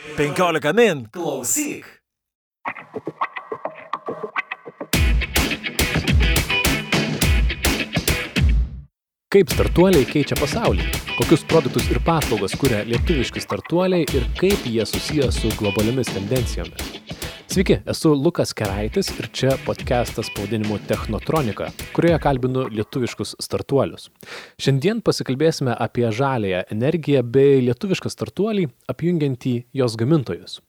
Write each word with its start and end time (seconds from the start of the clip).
15 0.00 0.72
min 0.72 1.08
klausyk. 1.12 1.86
Kaip 9.30 9.52
startuoliai 9.52 10.06
keičia 10.08 10.38
pasaulį? 10.40 10.88
Kokius 11.18 11.44
produktus 11.44 11.90
ir 11.92 12.00
paslaugas 12.06 12.56
kuria 12.58 12.80
lietuviški 12.88 13.44
startuoliai 13.44 14.08
ir 14.16 14.26
kaip 14.40 14.64
jie 14.66 14.86
susiję 14.88 15.30
su 15.32 15.52
globaliomis 15.60 16.10
tendencijomis? 16.16 16.99
Sveiki, 17.50 17.80
esu 17.90 18.12
Lukas 18.14 18.52
Keraitis 18.54 19.08
ir 19.18 19.26
čia 19.34 19.56
podcastas 19.64 20.28
pavadinimu 20.36 20.76
Technotronika, 20.86 21.72
kurioje 21.96 22.20
kalbinu 22.22 22.68
lietuviškus 22.70 23.32
startuolius. 23.42 24.06
Šiandien 24.62 25.00
pasikalbėsime 25.02 25.74
apie 25.74 26.06
žalėją 26.14 26.60
energiją 26.70 27.24
bei 27.26 27.58
lietuvišką 27.66 28.12
startuolį, 28.14 28.68
apjungiantį 28.94 29.56
jos 29.82 29.98
gamintojus. 29.98 30.60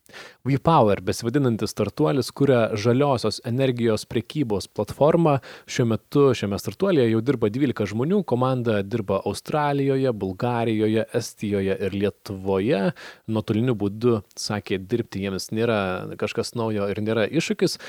WePower, 0.48 1.01
besivadinantis 1.06 1.74
startuolis, 1.74 2.32
kuria 2.36 2.61
žaliosios 2.78 3.42
energijos 3.47 4.06
prekybos 4.10 4.68
platformą. 4.71 5.37
Šiuo 5.70 5.87
metu 5.93 6.25
šiame 6.37 6.60
startuolėje 6.61 7.14
jau 7.14 7.21
dirba 7.25 7.51
12 7.54 7.89
žmonių, 7.93 8.24
komanda 8.28 8.82
dirba 8.84 9.21
Australijoje, 9.29 10.11
Bulgarijoje, 10.24 11.07
Estijoje 11.21 11.78
ir 11.87 11.97
Lietuvoje. 11.97 12.84
Nuotoliniu 13.32 13.78
būdu, 13.78 14.20
sakė, 14.39 14.82
dirbti 14.82 15.25
jiems 15.25 15.51
nėra 15.56 15.82
kažkas 16.21 16.56
naujo 16.59 16.89
ir 16.92 17.01
nėra 17.04 17.29
iššūkis. 17.29 17.79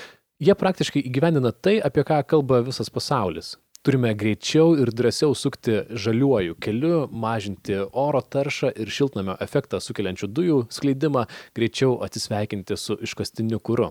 Jie 0.43 0.55
praktiškai 0.59 1.05
įgyvendina 1.07 1.53
tai, 1.55 1.77
apie 1.79 2.03
ką 2.07 2.23
kalba 2.27 2.65
visas 2.67 2.91
pasaulis 2.91 3.57
turime 3.83 4.15
greičiau 4.15 4.77
ir 4.79 4.93
drąsiau 4.95 5.35
sukti 5.35 5.81
žaliuoju 6.05 6.55
keliu, 6.63 6.99
mažinti 7.11 7.81
oro 7.93 8.21
taršą 8.23 8.71
ir 8.79 8.91
šiltnamio 8.95 9.35
efektą 9.43 9.81
sukeliančių 9.83 10.29
dujų 10.37 10.59
skleidimą, 10.71 11.27
greičiau 11.59 11.97
atsisveikinti 12.07 12.79
su 12.79 12.99
iškastiniu 13.03 13.59
kūru. 13.59 13.91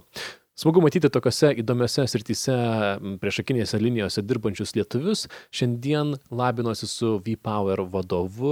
Smagu 0.59 0.81
matyti 0.83 1.07
tokiuose 1.07 1.53
įdomiose 1.61 2.03
srityse 2.11 2.53
priešakinėse 3.21 3.77
linijose 3.79 4.19
dirbančius 4.27 4.73
lietuvius. 4.75 5.21
Šiandien 5.55 6.11
labinosi 6.27 6.89
su 6.91 7.13
V-Power 7.23 7.85
vadovu, 7.93 8.51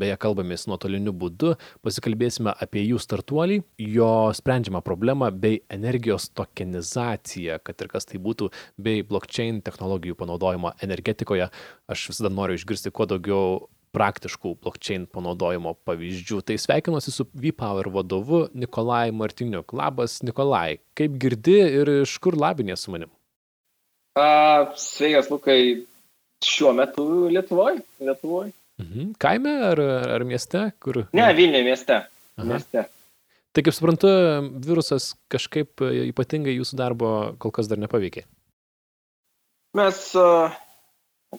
beje, 0.00 0.16
kalbamės 0.22 0.64
nuotoliniu 0.70 1.12
būdu, 1.12 1.52
pasikalbėsime 1.84 2.54
apie 2.56 2.86
jų 2.86 3.02
startuolį, 3.04 3.60
jo 3.84 4.10
sprendžiamą 4.40 4.80
problemą 4.86 5.28
bei 5.44 5.60
energijos 5.76 6.30
tokenizaciją, 6.32 7.60
kad 7.68 7.84
ir 7.84 7.92
kas 7.92 8.08
tai 8.08 8.22
būtų, 8.24 8.48
bei 8.80 9.04
blockchain 9.04 9.60
technologijų 9.66 10.16
panaudojimą 10.16 10.78
energetikoje. 10.88 11.50
Aš 11.92 12.08
visada 12.14 12.32
noriu 12.32 12.56
išgirsti 12.56 12.96
kuo 12.96 13.04
daugiau 13.12 13.66
praktiškų 13.96 14.54
blockchain 14.60 15.06
panaudojimo 15.12 15.72
pavyzdžių. 15.88 16.42
Tai 16.46 16.58
sveikinuosi 16.60 17.14
su 17.14 17.26
VPower 17.32 17.88
vadovu 17.94 18.46
Nikolai 18.54 19.08
Martiniuk. 19.16 19.72
Labas, 19.76 20.20
Nikolai. 20.26 20.78
Kaip 20.98 21.16
girdi 21.22 21.56
ir 21.80 21.92
iš 22.02 22.18
kur 22.22 22.36
labinė 22.38 22.76
su 22.80 22.92
manim? 22.94 23.12
A, 24.16 24.72
sveikas, 24.80 25.30
Lukai. 25.32 25.86
Šiuo 26.44 26.74
metu 26.76 27.06
Lietuvoje. 27.32 27.80
Lietuvoje. 28.04 28.52
Mhm. 28.82 29.14
Kaime 29.20 29.54
ar, 29.70 29.80
ar 30.18 30.24
mieste? 30.28 30.68
Kur... 30.84 31.06
Ne, 31.16 31.30
Vilniuje 31.34 31.64
mieste. 31.64 32.02
Aha. 32.36 32.48
mieste. 32.50 32.84
Tai 33.56 33.62
kaip 33.64 33.72
suprantu, 33.72 34.08
virusas 34.60 35.14
kažkaip 35.32 35.80
ypatingai 35.80 36.52
jūsų 36.58 36.76
darbo 36.76 37.12
kol 37.40 37.54
kas 37.56 37.70
dar 37.70 37.80
nepaveikė. 37.80 38.26
Mes, 39.76 40.00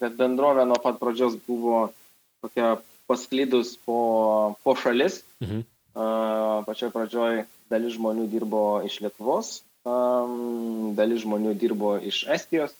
kad 0.02 0.18
bendrovė 0.18 0.66
nuo 0.66 0.80
pat 0.82 0.98
pradžios 1.02 1.38
buvo 1.46 1.92
tokia 2.48 2.78
pasklydus 3.08 3.78
po, 3.86 4.56
po 4.64 4.76
šalis. 4.80 5.22
Mhm. 5.44 5.64
Pačioj 6.68 6.92
pradžioj 6.94 7.46
dalis 7.72 7.96
žmonių 7.98 8.28
dirbo 8.30 8.84
iš 8.86 9.00
Lietuvos, 9.02 9.48
dalis 10.98 11.24
žmonių 11.24 11.56
dirbo 11.58 11.96
iš 11.98 12.26
Estijos, 12.36 12.76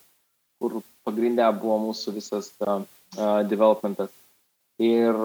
kur 0.62 0.82
pagrindė 1.08 1.48
buvo 1.58 1.80
mūsų 1.88 2.14
visas 2.20 2.52
developmentas. 3.50 4.12
Ir 4.78 5.18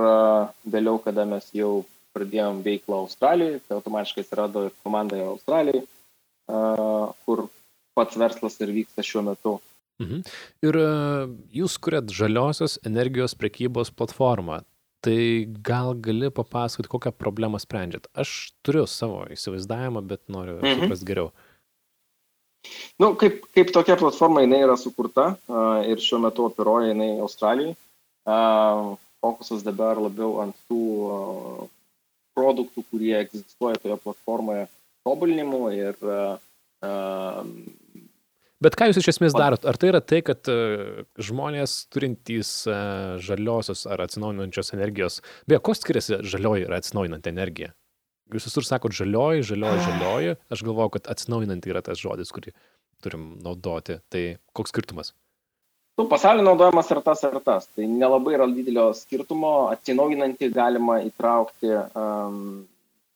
vėliau, 0.64 0.96
kada 1.04 1.26
mes 1.28 1.50
jau 1.52 1.82
pradėjom 2.16 2.62
veiklą 2.64 3.02
Australijoje, 3.04 3.60
tai 3.66 3.76
automatiškai 3.76 4.24
atsirado 4.24 4.66
ir 4.68 4.72
komanda 4.84 5.18
Australijoje, 5.26 5.84
kur 7.26 7.46
pats 7.96 8.16
verslas 8.16 8.56
ir 8.64 8.72
vyksta 8.72 9.04
šiuo 9.04 9.24
metu. 9.28 9.58
Mhm. 10.02 10.24
Ir 10.66 10.78
e, 10.82 10.90
jūs 11.60 11.78
kuriat 11.82 12.12
žaliosios 12.12 12.78
energijos 12.88 13.36
prekybos 13.38 13.92
platformą. 13.94 14.62
Tai 15.02 15.22
gal 15.66 15.96
gali 15.98 16.28
papasakoti, 16.30 16.90
kokią 16.90 17.10
problemą 17.18 17.58
sprendžiat? 17.58 18.06
Aš 18.14 18.52
turiu 18.62 18.84
savo 18.86 19.24
įsivaizdavimą, 19.34 20.04
bet 20.06 20.22
noriu 20.30 20.60
mhm. 20.60 20.84
suprasti 20.84 21.08
geriau. 21.08 21.32
Nu, 23.02 23.16
kaip, 23.18 23.40
kaip 23.56 23.72
tokia 23.74 23.96
platforma 23.98 24.44
jinai 24.44 24.60
yra 24.62 24.76
sukurta 24.78 25.32
uh, 25.34 25.82
ir 25.90 25.98
šiuo 25.98 26.20
metu 26.22 26.46
operuoja 26.46 26.92
jinai 26.92 27.16
Australijai. 27.24 27.74
Uh, 28.22 28.92
fokusas 29.22 29.64
dabar 29.66 29.98
labiau 29.98 30.36
ant 30.44 30.54
tų 30.70 30.82
uh, 31.08 31.64
produktų, 32.38 32.84
kurie 32.90 33.16
egzistuoja 33.18 33.80
toje 33.82 33.98
platformoje 34.04 34.68
tobulinimų 35.02 35.62
ir 35.74 35.98
uh, 36.06 36.38
Bet 38.62 38.76
ką 38.78 38.88
jūs 38.90 39.00
iš 39.00 39.08
esmės 39.16 39.34
darot? 39.34 39.64
Ar 39.66 39.78
tai 39.80 39.90
yra 39.90 40.00
tai, 40.04 40.20
kad 40.22 40.46
e, 40.50 41.04
žmonės 41.18 41.74
turintys 41.90 42.50
e, 42.70 42.76
žaliosios 43.24 43.88
ar 43.90 44.04
atsinaujinančios 44.04 44.70
energijos, 44.76 45.18
beje, 45.50 45.62
koks 45.66 45.82
skiriasi 45.82 46.20
žalioji 46.22 46.68
ir 46.68 46.76
atsinaujinanti 46.76 47.32
energija? 47.32 47.72
Jūs 48.32 48.46
visur 48.48 48.66
sakot 48.68 48.94
žalioji, 48.96 49.42
žalioji, 49.50 49.82
žalioji. 49.88 50.36
Aš 50.54 50.62
galvoju, 50.68 50.94
kad 50.94 51.10
atsinaujinanti 51.12 51.74
yra 51.74 51.82
tas 51.84 52.00
žodis, 52.00 52.30
kurį 52.32 52.54
turim 53.02 53.32
naudoti. 53.42 53.98
Tai 54.12 54.22
koks 54.56 54.72
skirtumas? 54.72 55.12
Nu, 55.98 56.06
pasaulio 56.08 56.44
naudojimas 56.46 56.88
yra 56.94 57.02
tas 57.04 57.20
ar 57.28 57.36
tas. 57.44 57.66
Tai 57.76 57.84
nelabai 57.90 58.36
yra 58.38 58.46
didelio 58.48 58.86
skirtumo. 58.96 59.52
Atsinaujinantį 59.74 60.48
galima 60.54 61.02
įtraukti, 61.04 61.74
um, 61.98 62.62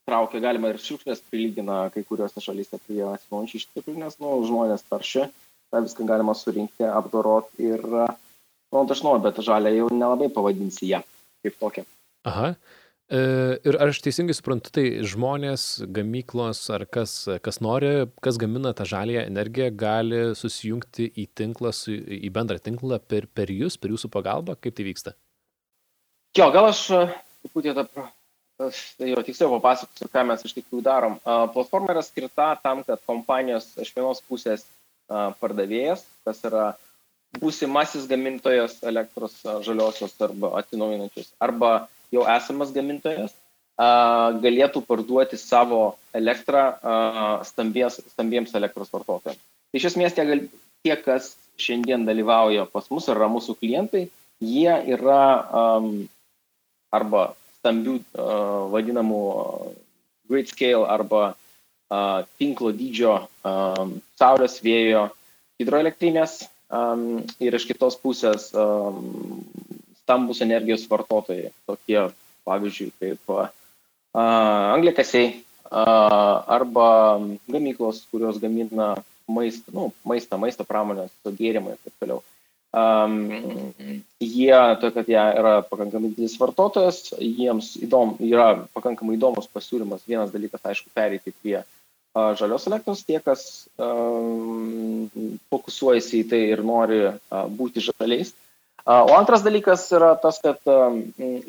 traukia, 0.06 0.40
galima 0.44 0.70
ir 0.72 0.80
šiukšlės 0.82 1.24
prilygina 1.30 1.86
kai 1.94 2.04
kuriuose 2.06 2.42
šalyse 2.42 2.78
prie 2.86 3.02
atsinaujinčių 3.08 3.60
išteklių, 3.60 3.98
nes 4.04 4.18
nu, 4.22 4.36
žmonės 4.46 4.86
taršia 4.90 5.28
tą 5.74 5.82
viską 5.82 6.06
galima 6.06 6.34
surinkti, 6.38 6.86
apdoroti 6.86 7.70
ir, 7.74 7.84
nu, 7.86 8.82
aš 8.82 9.02
noriu, 9.02 9.22
bet 9.26 9.42
žalę 9.44 9.74
jau 9.74 9.90
nelabai 9.92 10.30
pavadinsi 10.32 10.92
ją 10.92 11.02
kaip 11.44 11.58
tokią. 11.62 11.86
Aha. 12.26 12.54
E, 13.06 13.18
ir 13.62 13.76
ar 13.78 13.92
aš 13.92 14.00
teisingai 14.02 14.34
suprantu, 14.34 14.72
tai 14.74 14.84
žmonės, 15.06 15.66
gamyklos 15.94 16.64
ar 16.74 16.86
kas, 16.90 17.14
kas 17.42 17.60
nori, 17.62 18.08
kas 18.22 18.38
gamina 18.42 18.72
tą 18.74 18.86
žalę 18.88 19.20
energiją, 19.22 19.68
gali 19.78 20.22
susijungti 20.38 21.06
į 21.14 21.28
tinklą, 21.38 21.70
su, 21.74 21.94
į 21.94 22.30
bendrą 22.34 22.58
tinklą 22.62 22.98
per, 22.98 23.28
per 23.30 23.52
jūs, 23.54 23.78
per 23.78 23.94
jūsų 23.94 24.10
pagalbą, 24.10 24.58
kaip 24.58 24.74
tai 24.78 24.88
vyksta? 24.88 25.14
Jo, 26.36 26.50
gal 26.54 26.72
aš 26.72 26.82
truputį 26.90 27.76
tą 27.78 27.86
Aš 28.56 28.96
tai 28.96 29.10
jau 29.10 29.20
tiksliau 29.20 29.52
papasakosiu, 29.58 30.08
ką 30.08 30.22
mes 30.30 30.44
iš 30.48 30.54
tikrųjų 30.56 30.82
darom. 30.84 31.18
Platforma 31.52 31.92
yra 31.92 32.02
skirta 32.04 32.54
tam, 32.62 32.80
kad 32.88 33.02
kompanijos 33.04 33.68
iš 33.82 33.90
vienos 33.92 34.22
pusės 34.24 34.64
pardavėjas, 35.42 36.06
kas 36.24 36.40
yra 36.48 36.70
būsimasis 37.36 38.06
gamintojas 38.08 38.78
elektros 38.86 39.36
žaliosios 39.66 40.16
arba 40.24 40.54
atsinaujinančios, 40.62 41.28
arba 41.42 41.72
jau 42.14 42.24
esamas 42.32 42.72
gamintojas, 42.72 43.36
galėtų 43.76 44.80
parduoti 44.88 45.36
savo 45.36 45.98
elektrą 46.16 46.64
stambies, 47.44 48.00
stambiems 48.16 48.56
elektros 48.56 48.88
vartotojams. 48.94 49.42
Iš 49.76 49.90
esmės 49.92 50.16
tie, 50.16 50.24
tie, 50.80 50.96
kas 50.96 51.34
šiandien 51.60 52.08
dalyvauja 52.08 52.64
pas 52.72 52.88
mus, 52.88 53.12
yra 53.12 53.28
mūsų 53.28 53.60
klientai, 53.60 54.06
jie 54.40 54.72
yra 54.96 55.20
arba 56.96 57.34
stambių 57.66 57.98
vadinamų 58.70 59.20
grid 60.30 60.50
scale 60.52 60.86
arba 60.86 61.34
tinklo 62.38 62.70
dydžio 62.74 63.16
saulės 64.18 64.60
vėjo 64.62 65.08
hidroelektrinės 65.60 66.38
ir 67.42 67.58
iš 67.58 67.66
kitos 67.68 67.98
pusės 68.02 68.48
stambus 70.02 70.42
energijos 70.46 70.86
vartotojai, 70.90 71.50
tokie 71.66 72.00
pavyzdžiui 72.46 72.92
kaip 73.02 73.34
anglikasiai 74.14 75.32
arba 75.70 76.88
gamyklos, 77.50 78.04
kurios 78.10 78.38
gamina 78.42 78.94
maistą, 79.26 79.72
nu, 79.74 79.90
maistą, 80.06 80.38
maisto 80.38 80.64
pramonės, 80.66 81.10
gėrimai 81.26 81.74
ir 81.74 81.80
taip 81.82 81.96
toliau. 82.02 82.22
Um, 82.76 83.30
jie, 84.20 84.52
to, 84.80 84.90
kad 84.92 85.08
jie 85.08 85.20
yra 85.40 85.52
pakankamai 85.64 86.10
didelis 86.12 86.34
vartotojas, 86.36 87.14
jiems 87.16 87.70
įdom, 87.80 88.18
yra 88.20 88.50
pakankamai 88.76 89.16
įdomus 89.16 89.48
pasiūlymas. 89.48 90.04
Vienas 90.04 90.34
dalykas, 90.34 90.60
aišku, 90.60 90.90
pereiti 90.92 91.32
prie 91.32 91.62
uh, 91.62 92.34
žalios 92.36 92.66
elektros, 92.68 93.00
tie, 93.08 93.16
kas 93.24 93.64
um, 93.80 95.06
fokusuojasi 95.48 96.20
į 96.20 96.26
tai 96.28 96.42
ir 96.50 96.64
nori 96.68 97.00
uh, 97.06 97.46
būti 97.48 97.86
žaliais. 97.86 98.34
O 98.86 99.16
antras 99.16 99.42
dalykas 99.42 99.88
yra 99.96 100.12
tas, 100.22 100.36
kad 100.38 100.60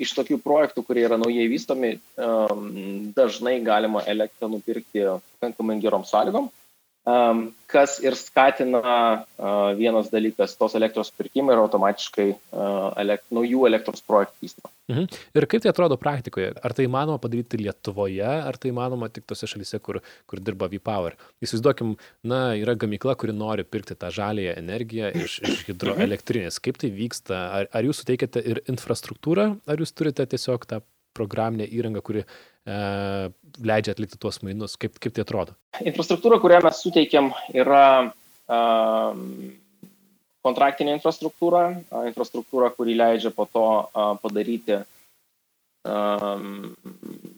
iš 0.02 0.14
tokių 0.18 0.40
projektų, 0.42 0.82
kurie 0.88 1.04
yra 1.06 1.20
naujai 1.22 1.44
vystomi, 1.52 1.92
dažnai 3.14 3.60
galima 3.62 4.02
elektrą 4.10 4.50
nupirkti 4.50 5.04
pakankamai 5.36 5.76
gerom 5.84 6.02
sąlygom 6.10 6.48
kas 7.72 7.98
ir 8.04 8.16
skatina 8.20 8.82
vienas 9.80 10.10
dalykas, 10.12 10.58
tos 10.60 10.76
elektros 10.76 11.12
pirkimai 11.16 11.56
ir 11.56 11.62
automatiškai 11.62 12.26
elekt, 13.00 13.30
naujų 13.32 13.64
elektros 13.70 14.04
projektų 14.04 14.44
vystymą. 14.44 14.72
Mhm. 14.92 15.08
Ir 15.36 15.48
kaip 15.52 15.64
tai 15.64 15.72
atrodo 15.72 15.98
praktikoje? 16.00 16.54
Ar 16.64 16.76
tai 16.76 16.88
įmanoma 16.88 17.20
padaryti 17.24 17.60
Lietuvoje, 17.60 18.24
ar 18.24 18.60
tai 18.60 18.72
įmanoma 18.74 19.10
tik 19.12 19.28
tose 19.28 19.48
šalyse, 19.48 19.80
kur, 19.84 20.02
kur 20.28 20.44
dirba 20.44 20.70
V-Power? 20.72 21.16
Įsivaizduokim, 21.44 21.96
na, 22.28 22.42
yra 22.60 22.76
gamykla, 22.80 23.16
kuri 23.20 23.36
nori 23.36 23.68
pirkti 23.68 23.96
tą 24.00 24.12
žalėją 24.16 24.58
energiją 24.60 25.12
iš, 25.16 25.40
iš 25.48 25.66
hidroelektrinės. 25.70 26.60
Kaip 26.64 26.80
tai 26.84 26.92
vyksta? 26.96 27.42
Ar, 27.62 27.72
ar 27.72 27.88
jūs 27.88 28.04
suteikiate 28.04 28.44
ir 28.44 28.64
infrastruktūrą, 28.68 29.50
ar 29.68 29.84
jūs 29.84 29.96
turite 29.96 30.28
tiesiog 30.28 30.68
tą 30.68 30.84
programinę 31.18 31.68
įrangą, 31.74 32.04
kuri 32.06 32.24
leidžia 32.68 33.96
atlikti 33.96 34.20
tuos 34.20 34.42
mainus? 34.44 34.76
Kaip, 34.80 34.98
kaip 35.02 35.16
tai 35.16 35.24
atrodo? 35.24 35.56
Infrastruktūra, 35.80 36.40
kurią 36.44 36.60
mes 36.66 36.82
suteikiam, 36.84 37.32
yra 37.56 37.86
e, 38.04 38.60
kontraktinė 40.46 40.98
infrastruktūra, 40.98 41.64
infrastruktūra, 42.10 42.72
kuri 42.76 42.98
leidžia 43.00 43.32
po 43.36 43.48
to 43.52 43.66
e, 43.88 44.08
padaryti 44.24 44.82
um, 45.88 46.76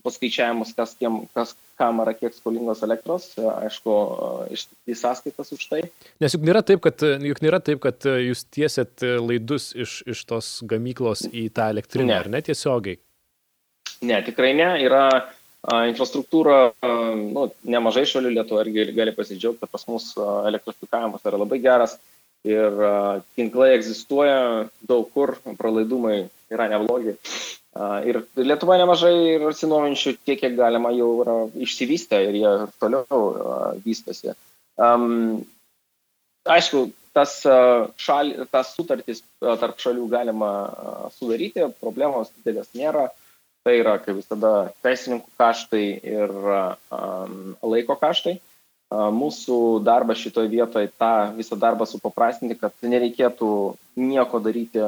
paskaičiavimus, 0.06 0.74
kas, 0.78 0.96
tiem, 1.00 1.22
kas 1.36 1.54
kam 1.80 2.02
yra 2.04 2.14
kiek 2.18 2.36
skolingos 2.36 2.82
elektros, 2.86 3.32
aišku, 3.38 3.96
ištikti 4.56 4.98
sąskaitas 4.98 5.54
už 5.56 5.68
tai. 5.72 5.82
Nes 6.24 6.36
juk 6.36 6.48
nėra 6.48 6.64
taip, 6.66 6.82
kad, 6.86 7.04
juk 7.04 7.44
nėra 7.46 7.62
taip, 7.64 7.82
kad 7.84 8.08
jūs 8.10 8.46
tiesėt 8.52 9.06
laidus 9.22 9.72
iš, 9.78 10.00
iš 10.10 10.26
tos 10.30 10.52
gamyklos 10.70 11.28
į 11.30 11.50
tą 11.56 11.70
elektrinę, 11.76 12.14
ne. 12.14 12.20
ar 12.24 12.32
ne 12.34 12.44
tiesiogiai? 12.50 13.00
Ne, 14.06 14.22
tikrai 14.24 14.54
ne. 14.56 14.70
Yra 14.86 15.04
infrastruktūra, 15.90 16.72
nu, 17.36 17.50
nemažai 17.68 18.06
šalių 18.08 18.32
Lietuva 18.38 18.64
irgi 18.64 18.94
gali 18.96 19.12
pasidžiaugti, 19.16 19.68
pas 19.68 19.84
mus 19.92 20.14
elektrifikavimas 20.48 21.26
yra 21.28 21.42
labai 21.42 21.60
geras 21.64 21.98
ir 22.48 22.72
tinklai 23.36 23.74
egzistuoja 23.76 24.70
daug 24.88 25.10
kur, 25.12 25.36
pralaidumai 25.60 26.30
yra 26.54 26.70
neblogi. 26.72 27.18
Ir 28.08 28.22
Lietuva 28.40 28.80
nemažai 28.80 29.14
ir 29.36 29.46
atsinaujančių 29.52 30.16
tiek, 30.24 30.40
kiek 30.40 30.56
galima 30.58 30.94
jau 30.96 31.12
yra 31.26 31.36
išsivystę 31.68 32.24
ir 32.30 32.40
jie 32.40 32.54
toliau 32.80 33.76
vystosi. 33.84 34.34
Aišku, 36.50 36.88
tas, 37.14 37.36
šal, 38.00 38.32
tas 38.50 38.74
sutartys 38.74 39.22
tarp 39.44 39.80
šalių 39.84 40.08
galima 40.10 40.52
sudaryti, 41.20 41.68
problemos 41.84 42.32
didelės 42.40 42.72
nėra. 42.80 43.10
Tai 43.70 43.76
yra, 43.78 44.00
kaip 44.02 44.16
visada, 44.18 44.52
teisininkų 44.82 45.30
kaštai 45.38 45.84
ir 46.02 46.32
um, 46.34 47.34
laiko 47.70 47.94
kaštai. 48.02 48.40
Mūsų 48.90 49.58
darbas 49.86 50.18
šitoje 50.18 50.50
vietoje 50.50 50.90
tą 50.98 51.10
visą 51.36 51.54
darbą 51.62 51.86
supaprastinti, 51.86 52.58
kad 52.58 52.74
nereikėtų 52.82 53.50
nieko 54.02 54.40
daryti 54.42 54.82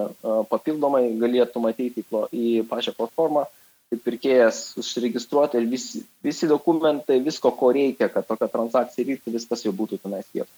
papildomai, 0.50 1.04
galėtų 1.22 1.62
matyti 1.62 2.02
į 2.34 2.48
pačią 2.72 2.96
platformą, 2.98 3.46
kaip 3.94 4.02
pirkėjas 4.08 4.64
užsiregistruoti 4.82 5.62
ir 5.62 5.70
visi, 5.70 6.02
visi 6.26 6.50
dokumentai, 6.50 7.22
visko, 7.22 7.54
ko 7.62 7.70
reikia, 7.78 8.10
kad 8.10 8.26
tokia 8.26 8.50
transakcija 8.50 9.12
vyktų, 9.14 9.38
viskas 9.38 9.62
jau 9.68 9.78
būtų 9.78 10.02
tenais 10.02 10.26
vietoje. 10.34 10.58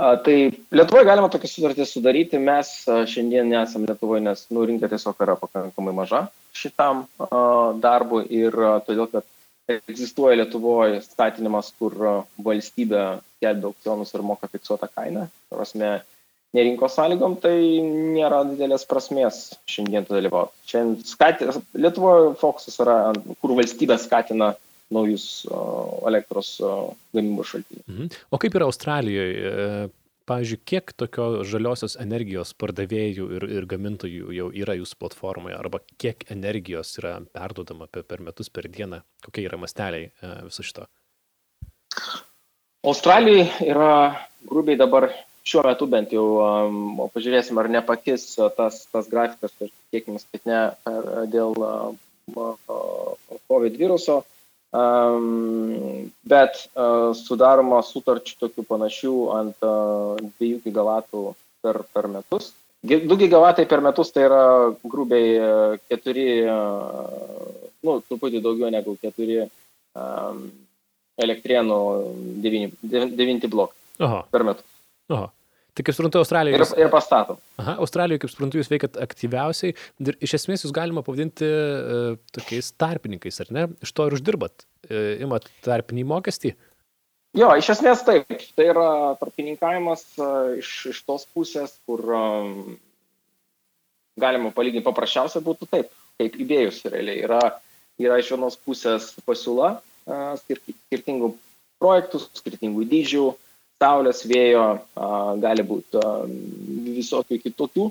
Tai 0.00 0.36
Lietuvoje 0.72 1.04
galima 1.04 1.28
tokią 1.28 1.48
sutartį 1.50 1.84
sudaryti, 1.84 2.38
mes 2.40 2.70
šiandien 3.12 3.50
nesame 3.52 3.90
Lietuvoje, 3.90 4.22
nes 4.24 4.46
nu, 4.54 4.62
rinka 4.68 4.88
tiesiog 4.88 5.18
yra 5.26 5.34
pakankamai 5.40 5.92
maža 5.96 6.22
šitam 6.56 7.04
darbui 7.82 8.24
ir 8.32 8.56
todėl, 8.86 9.10
kad 9.12 9.26
egzistuoja 9.70 10.38
Lietuvoje 10.40 11.02
statinimas, 11.04 11.72
kur 11.78 11.94
valstybė 12.46 13.02
skelbia 13.36 13.68
aukcionus 13.70 14.14
ir 14.14 14.24
moka 14.26 14.48
fiksuotą 14.50 14.88
kainą, 14.88 15.26
prasme, 15.52 15.92
nerinkos 16.56 16.96
sąlygom, 16.96 17.36
tai 17.42 17.54
nėra 18.16 18.42
didelės 18.48 18.88
prasmės 18.90 19.42
šiandien 19.70 20.08
dalyvauti. 20.08 20.56
Šiandien 20.72 21.06
skati, 21.06 21.52
Lietuvoje 21.78 22.34
fokusas 22.40 22.80
yra, 22.82 22.98
kur 23.42 23.54
valstybė 23.60 24.00
skatina 24.02 24.54
naujus 24.94 25.24
elektros 26.08 26.56
gamybos 27.14 27.54
šaltinius. 27.54 27.86
Mhm. 27.88 28.12
O 28.30 28.40
kaip 28.42 28.58
yra 28.58 28.68
Australijoje? 28.70 29.50
E, 29.50 29.88
pavyzdžiui, 30.30 30.60
kiek 30.68 30.92
tokio 30.94 31.42
žaliosios 31.48 31.96
energijos 31.98 32.52
pardavėjų 32.60 33.26
ir, 33.36 33.46
ir 33.58 33.66
gamintojų 33.70 34.34
jau 34.36 34.48
yra 34.54 34.76
jūsų 34.78 34.98
platformoje, 35.00 35.56
arba 35.58 35.80
kiek 35.98 36.22
energijos 36.30 36.92
yra 37.00 37.16
perdodama 37.34 37.88
per, 37.90 38.04
per 38.06 38.22
metus, 38.22 38.50
per 38.52 38.68
dieną, 38.70 39.02
kokie 39.26 39.46
yra 39.48 39.58
masteliai 39.58 40.10
e, 40.10 40.34
viso 40.46 40.66
šito? 40.66 40.86
Australijai 42.86 43.48
yra 43.66 43.90
grubiai 44.46 44.78
dabar 44.80 45.10
šiuo 45.44 45.64
metu 45.66 45.88
bent 45.90 46.12
jau, 46.14 46.26
um, 46.44 47.00
pažiūrėsim, 47.12 47.58
ar 47.60 47.68
nepakis 47.72 48.26
tas, 48.56 48.84
tas 48.92 49.08
grafikas, 49.10 49.52
tikėkime, 49.58 50.20
kad 50.32 50.46
ne 50.48 50.60
dėl 51.32 51.56
uh, 51.58 51.96
COVID 53.50 53.78
viruso. 53.80 54.22
Bet 54.70 56.60
sudaroma 57.18 57.80
sutarčių 57.82 58.36
tokių 58.44 58.64
panašių 58.68 59.14
ant 59.34 59.66
uh, 59.66 60.20
2 60.38 60.60
gigavatų 60.66 61.22
per, 61.64 61.80
per 61.90 62.06
metus. 62.12 62.52
2 62.86 63.18
gigavatai 63.18 63.66
per 63.68 63.82
metus 63.82 64.12
tai 64.14 64.28
yra 64.28 64.44
grubiai 64.86 65.80
4, 65.90 66.28
uh, 66.46 67.66
nu, 67.82 67.98
truputį 68.06 68.44
daugiau 68.44 68.70
negu 68.70 68.94
4 69.02 69.42
um, 69.42 70.46
elektrienų 71.20 71.80
9, 72.46 72.70
9 73.18 73.50
blokai 73.50 74.22
per 74.30 74.46
metus. 74.52 74.66
Aha. 75.10 75.26
Tai 75.74 75.84
kaip 75.86 75.94
suprantu, 75.94 76.18
Australijoje. 76.24 76.58
Ir, 76.58 76.82
ir 76.82 76.90
pastatom. 76.90 77.38
Aha, 77.60 77.76
Australijoje, 77.84 78.24
kaip 78.24 78.32
suprantu, 78.32 78.58
jūs 78.58 78.70
veikat 78.72 78.96
aktyviausiai 79.00 79.74
ir 80.02 80.16
iš 80.26 80.34
esmės 80.40 80.64
jūs 80.64 80.74
galima 80.74 81.04
pavadinti 81.06 81.46
uh, 81.46 82.16
tokiais 82.34 82.72
tarpininkais, 82.80 83.38
ar 83.44 83.52
ne? 83.54 83.66
Iš 83.84 83.92
to 83.94 84.08
ir 84.08 84.16
uždirbat. 84.18 84.66
Uh, 84.88 85.14
imat 85.22 85.46
tarpinį 85.66 86.06
mokestį. 86.10 86.54
Jo, 87.38 87.52
iš 87.58 87.70
esmės 87.76 88.02
taip. 88.06 88.32
Tai 88.58 88.66
yra 88.72 88.88
tarpininkavimas 89.20 90.02
uh, 90.18 90.56
iš, 90.58 90.72
iš 90.90 91.02
tos 91.06 91.28
pusės, 91.30 91.76
kur 91.86 92.02
um, 92.18 92.56
galima 94.18 94.50
palyginti 94.56 94.88
paprasčiausia 94.88 95.42
būtų 95.44 95.70
taip, 95.70 95.92
kaip 96.18 96.40
įbėjus 96.42 96.82
realiai. 96.90 97.22
Yra, 97.28 97.44
yra 98.02 98.18
iš 98.18 98.32
vienos 98.34 98.58
pusės 98.58 99.12
pasiūla 99.22 99.76
uh, 99.78 100.34
skirtingų 100.42 101.36
projektų, 101.78 102.24
skirtingų 102.42 102.88
dydžių. 102.90 103.28
Uh, 103.30 103.46
saulės, 103.80 104.24
vėjo, 104.28 104.64
gali 105.40 105.64
būti 105.66 106.02
visokių 107.00 107.40
kitokių. 107.46 107.88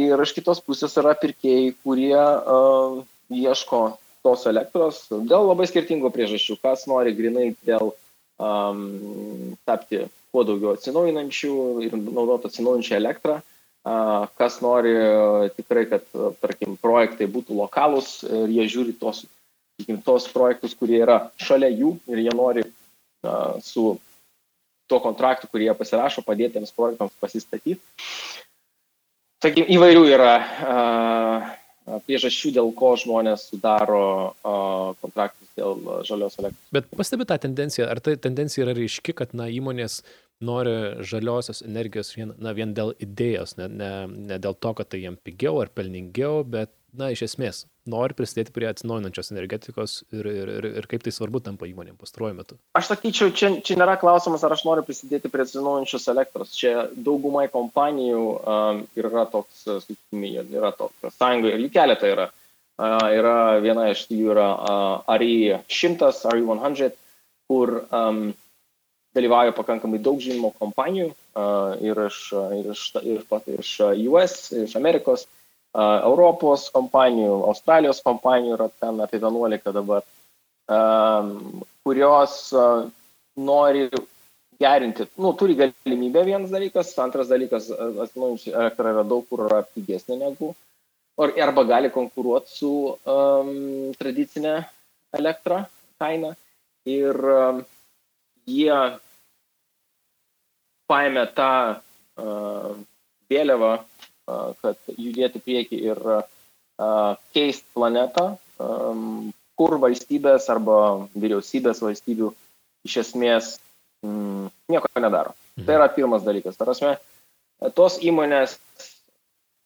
Ir 0.00 0.22
iš 0.24 0.32
kitos 0.36 0.60
pusės 0.64 0.96
yra 1.00 1.14
pirkėjai, 1.18 1.74
kurie 1.84 2.18
ieško 3.34 3.82
tos 4.24 4.46
elektros 4.50 5.04
dėl 5.12 5.48
labai 5.50 5.68
skirtingų 5.70 6.10
priežasčių. 6.14 6.58
Kas 6.64 6.86
nori 6.90 7.14
grinai 7.16 7.52
dėl 7.64 7.92
tapti 9.68 10.04
kuo 10.34 10.42
daugiau 10.46 10.74
atsinaujinančių 10.74 11.56
ir 11.86 11.94
naudoti 12.00 12.50
atsinaujinančią 12.50 12.96
elektrą, 12.98 13.38
kas 14.40 14.58
nori 14.64 14.94
tikrai, 15.54 15.84
kad, 15.92 16.08
tarkim, 16.42 16.74
projektai 16.82 17.28
būtų 17.30 17.60
lokalūs 17.60 18.16
ir 18.26 18.56
jie 18.56 18.66
žiūri 18.74 18.96
tos, 18.98 19.22
sakykim, 19.78 20.00
tos 20.02 20.26
projektus, 20.34 20.74
kurie 20.74 20.98
yra 21.04 21.20
šalia 21.38 21.70
jų 21.70 21.94
ir 22.10 22.24
jie 22.24 22.34
nori 22.34 22.66
su 23.62 23.94
tuo 24.90 25.00
kontraktu, 25.04 25.48
kurį 25.50 25.70
jie 25.70 25.76
pasirašo, 25.78 26.24
padėti 26.26 26.58
tiems 26.58 26.72
projektams 26.76 27.14
pasistatyti. 27.20 27.80
Taigi 29.44 29.64
įvairių 29.74 30.04
yra 30.08 30.34
uh, 30.40 31.48
priežasčių, 32.06 32.54
dėl 32.56 32.70
ko 32.76 32.94
žmonės 33.00 33.48
sudaro 33.50 34.04
uh, 34.32 34.92
kontraktus 35.04 35.50
dėl 35.58 35.80
žalios 36.08 36.38
elektros. 36.40 36.68
Bet 36.72 36.88
pastebi 36.96 37.26
tą 37.28 37.36
tendenciją, 37.42 37.88
ar 37.92 38.00
ta 38.04 38.14
tendencija 38.16 38.64
yra 38.64 38.76
ryški, 38.76 39.16
kad 39.16 39.34
na, 39.36 39.50
įmonės 39.52 40.00
nori 40.44 41.04
žaliosios 41.06 41.62
energijos 41.64 42.14
vien, 42.16 42.32
na, 42.40 42.54
vien 42.56 42.72
dėl 42.76 42.94
idėjos, 43.04 43.56
ne, 43.60 43.68
ne, 43.68 43.90
ne 44.32 44.40
dėl 44.42 44.56
to, 44.56 44.72
kad 44.80 44.90
tai 44.92 45.04
jiem 45.04 45.18
pigiau 45.20 45.60
ar 45.62 45.70
pelningiau, 45.72 46.42
bet 46.44 46.72
na, 46.98 47.10
iš 47.12 47.24
esmės, 47.26 47.64
nori 47.90 48.16
prisidėti 48.16 48.52
prie 48.54 48.68
atsinaujinančios 48.70 49.32
energetikos 49.32 49.96
ir, 50.14 50.28
ir, 50.30 50.52
ir, 50.58 50.68
ir 50.80 50.86
kaip 50.90 51.04
tai 51.04 51.12
svarbu 51.14 51.40
tampa 51.44 51.68
įmonėm 51.68 51.96
pastaruoju 52.00 52.36
metu? 52.38 52.58
Aš 52.78 52.92
sakyčiau, 52.92 53.32
čia, 53.36 53.50
čia 53.66 53.76
nėra 53.80 53.96
klausimas, 54.00 54.44
ar 54.46 54.54
aš 54.56 54.64
noriu 54.68 54.84
prisidėti 54.86 55.30
prie 55.32 55.44
atsinaujinančios 55.44 56.06
elektros. 56.12 56.54
Čia 56.58 56.86
daugumai 56.94 57.46
kompanijų 57.52 58.22
um, 58.38 58.84
yra 59.00 59.26
toks, 59.32 59.66
sakykime, 59.66 60.32
yra 60.44 60.72
toks 60.76 61.16
sąjunga 61.18 61.52
ir 61.52 61.66
jų 61.66 61.72
keletą 61.74 62.12
yra. 62.14 62.30
Uh, 62.74 63.06
yra 63.14 63.36
viena 63.62 63.90
iš 63.92 64.08
jų 64.10 64.32
yra 64.34 64.48
uh, 64.54 65.18
RE 65.20 65.60
100, 65.70 66.10
RE 66.34 66.46
100, 66.48 66.90
kur 67.50 67.76
um, 67.84 68.24
dalyvauja 69.14 69.54
pakankamai 69.54 70.00
daug 70.02 70.18
žinomų 70.22 70.54
kompanijų 70.58 71.12
ir 71.86 72.00
iš, 72.06 72.18
ir 72.58 72.70
iš, 72.72 72.82
ir 73.02 73.60
iš 73.60 73.72
US, 74.10 74.34
iš 74.64 74.74
Amerikos, 74.78 75.26
Europos 75.74 76.68
kompanijų, 76.74 77.38
Australijos 77.50 77.98
kompanijų 78.06 78.54
yra 78.58 78.68
ten 78.80 79.00
apie 79.02 79.18
11 79.18 79.72
dabar, 79.74 80.04
kurios 81.82 82.36
nori 83.36 83.88
gerinti, 84.60 85.06
nu, 85.18 85.32
turi 85.38 85.56
galimybę 85.58 86.22
vienas 86.28 86.52
dalykas, 86.54 86.92
antras 87.02 87.28
dalykas, 87.32 87.66
atsinaujinančių 87.74 88.52
elektra 88.54 88.92
yra 88.94 89.02
daug 89.10 89.26
kur 89.28 89.42
yra 89.48 89.62
pigesnė 89.74 90.18
negu, 90.20 90.52
arba 91.18 91.64
gali 91.68 91.90
konkuruoti 91.94 92.50
su 92.54 92.70
um, 92.94 93.50
tradicinė 93.98 94.54
elektra 95.18 95.64
kaina 96.02 96.32
ir 96.90 97.18
um, 97.34 97.60
jie 98.46 98.78
paėmė 100.90 101.26
tą 101.38 101.50
uh, 101.74 102.72
vėliavą, 103.32 103.72
kad 104.26 104.94
judėti 104.96 105.42
prieki 105.42 105.80
ir 105.90 106.00
keisti 107.36 107.66
planetą, 107.76 108.34
kur 109.54 109.76
valstybės 109.82 110.48
arba 110.50 110.78
vyriausybės 111.14 111.82
valstybių 111.84 112.30
iš 112.88 112.96
esmės 113.04 113.50
mm, 114.04 114.48
nieko 114.72 114.90
nedaro. 115.00 115.34
Mhm. 115.56 115.66
Tai 115.66 115.76
yra 115.78 115.88
pirmas 115.94 116.24
dalykas. 116.26 116.58
Tai 116.58 116.66
prasme, 116.68 116.94
tos 117.78 118.00
įmonės 118.02 118.56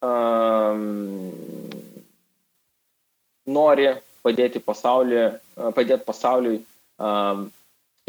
um, 0.05 0.83
nori 3.49 3.89
padėti, 4.23 4.61
pasaulį, 4.63 5.23
padėti 5.75 6.05
pasauliui 6.05 6.61
um, 7.01 7.47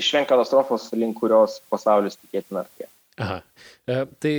išvengti 0.01 0.33
katastrofos, 0.33 0.91
link 0.97 1.19
kurios 1.21 1.61
pasaulis 1.73 2.19
tikėtina 2.21 2.65
artėja. 2.65 2.91
Aha. 3.21 3.39
E, 3.87 3.97
tai 4.23 4.35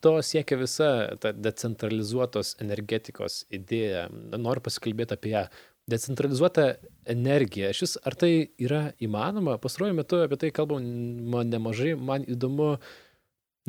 to 0.00 0.12
siekia 0.24 0.56
visa 0.60 0.90
ta 1.20 1.32
decentralizuotos 1.36 2.54
energetikos 2.64 3.42
idėja. 3.52 4.06
Noriu 4.40 4.64
pasikalbėti 4.64 5.16
apie 5.16 5.34
ją. 5.34 5.42
Decentralizuota 5.90 6.64
energija. 7.06 7.70
Šis, 7.76 7.94
ar 8.08 8.16
tai 8.18 8.30
yra 8.58 8.88
įmanoma? 9.02 9.58
Pastaruoju 9.62 9.98
metu 10.00 10.22
apie 10.24 10.40
tai 10.42 10.50
kalbama 10.54 11.44
nemažai. 11.46 11.92
Man 12.08 12.24
įdomu, 12.26 12.72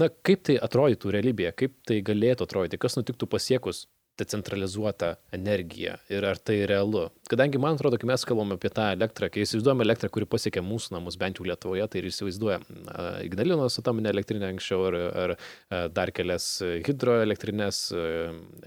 na, 0.02 0.10
kaip 0.26 0.48
tai 0.48 0.58
atrodytų 0.64 1.14
realybėje, 1.14 1.54
kaip 1.62 1.76
tai 1.86 2.00
galėtų 2.08 2.48
atrodyti, 2.48 2.82
kas 2.82 2.98
nutiktų 2.98 3.30
pasiekus 3.36 3.86
decentralizuota 4.20 5.16
energija 5.36 5.98
ir 6.14 6.26
ar 6.28 6.40
tai 6.40 6.60
realu. 6.70 7.08
Kadangi 7.30 7.60
man 7.62 7.78
atrodo, 7.78 8.00
kai 8.00 8.10
mes 8.10 8.24
kalbame 8.28 8.58
apie 8.58 8.72
tą 8.74 8.90
elektrą, 8.96 9.30
kai 9.32 9.44
įsivaizduojame 9.44 9.86
elektrą, 9.86 10.10
kuri 10.14 10.28
pasiekia 10.30 10.64
mūsų 10.66 10.96
namus, 10.96 11.18
bent 11.20 11.40
jau 11.40 11.48
Lietuvoje, 11.48 11.88
tai 11.92 12.02
ir 12.02 12.10
įsivaizduojam 12.12 12.66
Ignalinos 13.26 13.80
atominę 13.82 14.12
elektrinę 14.14 14.52
anksčiau 14.54 14.88
ar, 14.90 14.98
ar 15.24 15.36
dar 15.94 16.12
kelias 16.16 16.50
hidroelektrinės, 16.88 17.82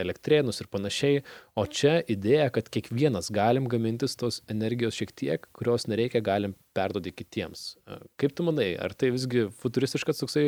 elektrėnus 0.01 0.61
ir 0.63 0.71
panašiai. 0.73 1.23
O 1.59 1.67
čia 1.67 1.99
idėja, 2.11 2.51
kad 2.55 2.69
kiekvienas 2.73 3.31
galim 3.35 3.69
gamintis 3.71 4.17
tos 4.21 4.41
energijos 4.53 4.99
šiek 5.01 5.15
tiek, 5.17 5.49
kurios 5.57 5.89
nereikia, 5.91 6.23
galim 6.25 6.57
perduoti 6.77 7.13
kitiems. 7.15 7.75
Kaip 8.21 8.37
tu 8.37 8.47
manai, 8.47 8.73
ar 8.81 8.95
tai 8.95 9.13
visgi 9.15 9.49
futuristiškas 9.63 10.23
toksai, 10.23 10.45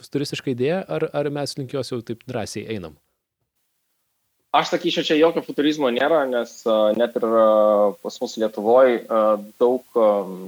futuristiška 0.00 0.54
idėja, 0.54 0.80
ar, 0.88 1.10
ar 1.12 1.30
mes 1.34 1.58
link 1.58 1.76
jos 1.76 1.92
jau 1.92 2.00
taip 2.06 2.24
drąsiai 2.28 2.66
einam? 2.76 2.96
Aš 4.56 4.70
sakyčiau, 4.72 5.04
čia 5.04 5.18
jokio 5.18 5.42
futurizmo 5.44 5.90
nėra, 5.92 6.22
nes 6.30 6.52
uh, 6.64 6.88
net 6.96 7.16
ir 7.18 7.24
uh, 7.28 7.96
pas 8.00 8.14
mus 8.22 8.36
Lietuvoje 8.40 9.02
uh, 9.04 9.34
daug, 9.60 9.84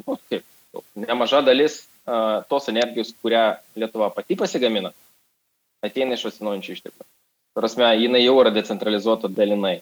nu, 0.07 0.17
kaip, 0.31 0.47
nemaža 0.97 1.43
dalis 1.45 1.83
tos 2.49 2.71
energijos, 2.73 3.11
kurią 3.21 3.43
Lietuva 3.77 4.07
pati 4.15 4.33
pasigamina, 4.41 4.95
ateina 5.85 6.17
iš 6.17 6.23
atsinaujančių 6.31 6.77
išteklių. 6.79 7.05
Prasme, 7.59 7.91
jinai 8.01 8.23
jau 8.23 8.39
yra 8.41 8.53
decentralizuota 8.55 9.29
dalinai. 9.29 9.75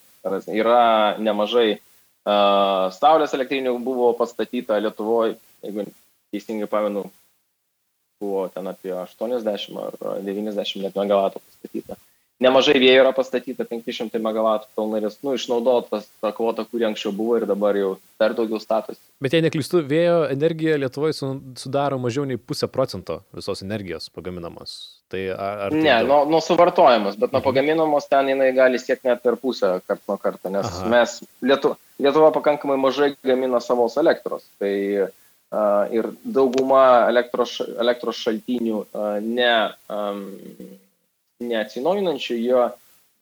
Yra 0.50 0.80
nemažai 1.22 1.76
uh, 1.76 2.88
saulės 2.96 3.36
elektrinių 3.38 3.76
buvo 3.86 4.10
pastatyta 4.18 4.80
Lietuvoje, 4.82 5.36
jeigu 5.62 5.86
teisingai 6.34 6.66
pamenu, 6.72 7.04
buvo 8.18 8.48
ten 8.50 8.66
apie 8.72 8.90
80 8.90 9.78
ar 9.84 10.18
90 10.26 10.82
net 10.82 10.98
megavatų 10.98 11.44
pastatyta 11.46 12.00
nemažai 12.42 12.76
vėjo 12.80 13.04
yra 13.04 13.12
pastatyta, 13.16 13.64
500 13.68 14.20
MW 14.20 14.52
pilnai, 14.76 15.00
nu, 15.24 15.34
išnaudotas 15.36 16.08
ta 16.20 16.32
kvota, 16.36 16.66
kuri 16.68 16.88
anksčiau 16.90 17.14
buvo 17.16 17.38
ir 17.38 17.46
dabar 17.48 17.78
jau 17.78 17.94
dar 18.20 18.34
daugiau 18.36 18.60
statosi. 18.62 19.00
Bet 19.22 19.36
jei 19.36 19.44
neklystu, 19.44 19.80
vėjo 19.86 20.26
energija 20.32 20.76
Lietuvoje 20.80 21.16
sudaro 21.60 21.98
mažiau 22.02 22.26
nei 22.28 22.40
pusę 22.40 22.68
procento 22.72 23.22
visos 23.36 23.64
energijos 23.64 24.10
pagaminamos. 24.12 24.76
Tai 25.12 25.22
ar, 25.32 25.66
ar 25.68 25.74
tai 25.74 25.82
ne, 25.86 25.96
nuo, 26.08 26.24
nuo 26.28 26.40
suvartojamos, 26.42 27.16
bet 27.16 27.30
nuo 27.30 27.40
mhm. 27.40 27.46
pagaminamos 27.46 28.08
ten 28.10 28.32
jinai 28.32 28.50
gali 28.56 28.80
siekti 28.82 29.08
net 29.08 29.22
per 29.24 29.38
pusę 29.40 29.76
kart 29.86 30.02
nuo 30.08 30.18
karto, 30.20 30.50
nes 30.52 30.66
Aha. 30.66 30.88
mes 30.92 31.20
Lietu, 31.46 31.76
Lietuva 32.02 32.32
pakankamai 32.34 32.76
mažai 32.80 33.14
gamina 33.24 33.62
savos 33.62 33.96
elektros. 34.02 34.44
Tai 34.60 34.72
uh, 35.06 35.94
ir 35.94 36.10
dauguma 36.24 37.06
elektros, 37.08 37.60
elektros 37.78 38.18
šaltinių 38.26 38.82
uh, 38.82 39.14
ne 39.22 39.52
um, 39.88 40.26
neatsinaujinančių, 41.44 42.36
jie 42.40 42.66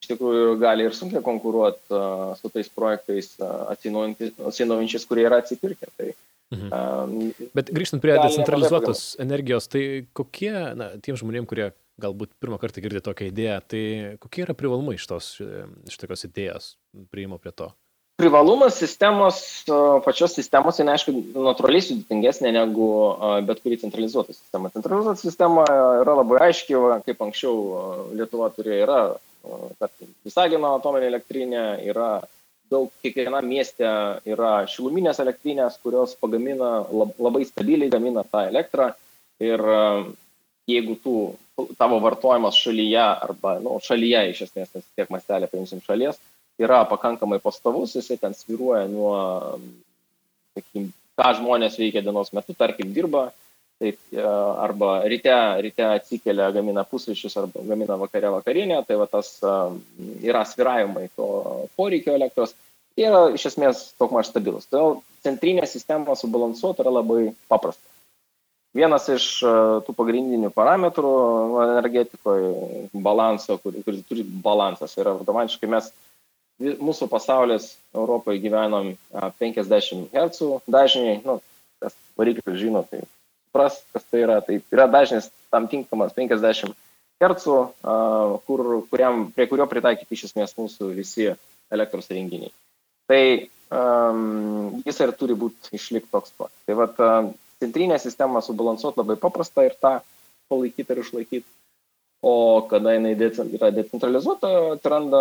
iš 0.05 0.11
tikrųjų 0.13 0.57
gali 0.61 0.87
ir 0.87 0.97
sunkiai 0.97 1.25
konkuruoti 1.25 2.01
su 2.41 2.51
tais 2.53 2.69
projektais 2.73 3.33
atsinaujinčiais, 3.41 5.07
kurie 5.09 5.25
yra 5.29 5.41
atsipirkę. 5.43 5.89
Tai, 5.97 6.11
mhm. 6.55 6.69
um, 6.69 7.49
Bet 7.57 7.73
grįžtant 7.75 8.05
prie 8.05 8.19
decentralizuotos 8.21 9.07
energijos, 9.23 9.71
tai 9.73 9.85
kokie, 10.17 10.53
na, 10.77 10.93
tiem 11.05 11.19
žmonėm, 11.21 11.49
kurie 11.51 11.73
galbūt 12.03 12.35
pirmą 12.43 12.59
kartą 12.59 12.83
girdė 12.83 13.01
tokią 13.07 13.31
idėją, 13.31 13.59
tai 13.71 13.83
kokie 14.23 14.43
yra 14.45 14.57
privalumai 14.59 14.97
iš 14.99 15.07
tos, 15.11 15.31
iš 15.87 15.99
tokios 16.01 16.27
idėjos 16.27 16.75
priimo 17.15 17.39
prie 17.39 17.55
to? 17.55 17.71
Privalumas 18.15 18.77
sistemos, 18.79 19.65
pačios 20.05 20.37
sistemos, 20.39 20.77
jinai 20.79 20.95
aišku, 20.95 21.13
natūraliai 21.35 21.83
sudėtingesnė 21.83 22.53
negu 22.55 22.87
bet 23.49 23.59
kuri 23.65 23.81
centralizuota 23.83 24.31
sistema. 24.31 24.71
Centralizuota 24.71 25.19
sistema 25.19 25.65
yra 25.99 26.15
labai 26.21 26.39
aiški, 26.47 26.79
kaip 27.09 27.25
anksčiau 27.27 27.57
Lietuva 28.15 28.53
turėjo, 28.55 28.85
yra, 28.87 29.01
tarkim, 29.83 30.13
Visagino 30.29 30.77
atominė 30.79 31.09
elektrinė, 31.11 31.65
yra 31.91 32.11
daug, 32.71 32.93
kiekvienam 33.03 33.49
mieste 33.51 33.91
yra 34.31 34.53
šiluminės 34.71 35.19
elektrinės, 35.25 35.81
kurios 35.83 36.15
pagamina 36.21 36.85
labai 36.95 37.43
stabiliai, 37.49 37.91
gamina 37.91 38.23
tą 38.23 38.45
elektrą 38.47 38.93
ir 39.43 39.65
jeigu 40.71 40.95
tu, 41.03 41.17
tavo 41.83 41.99
vartojimas 42.07 42.63
šalyje 42.63 43.03
arba, 43.03 43.59
nu, 43.67 43.75
šalyje 43.83 44.23
iš 44.31 44.47
esmės, 44.49 44.71
nes 44.79 44.87
tiek 44.95 45.11
mastelė 45.13 45.51
paimsim 45.51 45.83
šalies, 45.83 46.23
yra 46.61 46.85
pakankamai 46.89 47.41
pastovus, 47.43 47.97
jisai 47.99 48.19
ten 48.21 48.35
sviruoja 48.35 48.87
nuo, 48.91 49.17
sakykim, 50.55 50.93
ką 51.19 51.31
žmonės 51.41 51.79
veikia 51.81 52.03
dienos 52.05 52.31
metu, 52.35 52.55
tarkim, 52.59 52.93
dirba, 52.95 53.29
taip, 53.83 53.99
e, 54.15 54.27
arba 54.67 55.01
ryte, 55.11 55.35
ryte 55.67 55.87
atsikelia, 55.87 56.51
gamina 56.55 56.85
pusryčius 56.87 57.37
arba 57.41 57.65
gamina 57.67 57.99
vakare 57.99 58.31
vakarienę, 58.37 58.83
tai 58.87 58.99
va 59.01 59.09
tas 59.11 59.37
e, 59.43 59.57
yra 60.29 60.45
sviravimai 60.47 61.09
to 61.17 61.27
poreikio 61.79 62.15
elektros, 62.19 62.55
jie 62.99 63.09
yra 63.11 63.27
iš 63.35 63.49
esmės 63.51 63.89
daugmaž 63.99 64.31
stabilus. 64.31 64.71
Todėl 64.71 65.03
centrinė 65.27 65.67
sistema 65.67 66.15
subalansuota 66.19 66.85
yra 66.85 66.95
labai 67.01 67.33
paprasta. 67.51 67.83
Vienas 68.75 69.07
iš 69.11 69.27
e, 69.47 69.51
tų 69.87 69.95
pagrindinių 69.95 70.51
parametrų 70.55 71.11
energetikoje 71.67 72.89
balanso, 72.95 73.59
kuris 73.63 73.87
kur 73.87 74.01
turi 74.09 74.27
balansas, 74.27 74.97
yra 74.99 75.15
automatiškai 75.15 75.71
mes 75.71 75.93
mūsų 76.61 77.09
pasaulis 77.11 77.75
Europoje 77.95 78.41
gyvenom 78.43 78.95
50 79.41 80.11
Hz 80.15 80.63
dažniai, 80.71 81.21
nu, 81.25 81.41
kas 81.83 81.97
variklis 82.19 82.61
žino, 82.61 82.85
tai 82.91 83.03
supras, 83.03 83.81
kas 83.93 84.05
tai 84.11 84.23
yra. 84.25 84.41
Tai 84.43 84.61
yra 84.73 84.87
dažnis 84.91 85.31
tam 85.51 85.69
tinkamas 85.69 86.15
50 86.15 86.75
Hz, 87.23 87.47
kur, 88.47 88.63
kuriam, 88.91 89.31
prie 89.33 89.47
kurio 89.51 89.67
pritaikyti 89.71 90.15
iš 90.15 90.29
esmės 90.31 90.55
mūsų 90.59 90.93
visi 90.95 91.31
elektros 91.73 92.11
renginiai. 92.11 92.53
Tai 93.09 93.23
um, 93.71 94.83
jis 94.87 95.01
ir 95.01 95.13
turi 95.19 95.37
būti 95.39 95.75
išlikti 95.77 96.11
toks 96.11 96.35
pat. 96.39 96.53
Tai 96.67 96.79
vat, 96.79 97.01
centrinė 97.63 97.99
sistema 98.03 98.43
subalansuoti 98.45 99.01
labai 99.01 99.17
paprasta 99.21 99.65
ir 99.67 99.77
tą 99.81 99.99
palaikyti 100.51 100.93
ir 100.93 101.03
išlaikyti. 101.03 101.47
O 102.25 102.65
kada 102.71 102.95
jinai 102.95 103.13
yra 103.19 103.69
decentralizuota, 103.75 104.51
atsiranda 104.75 105.21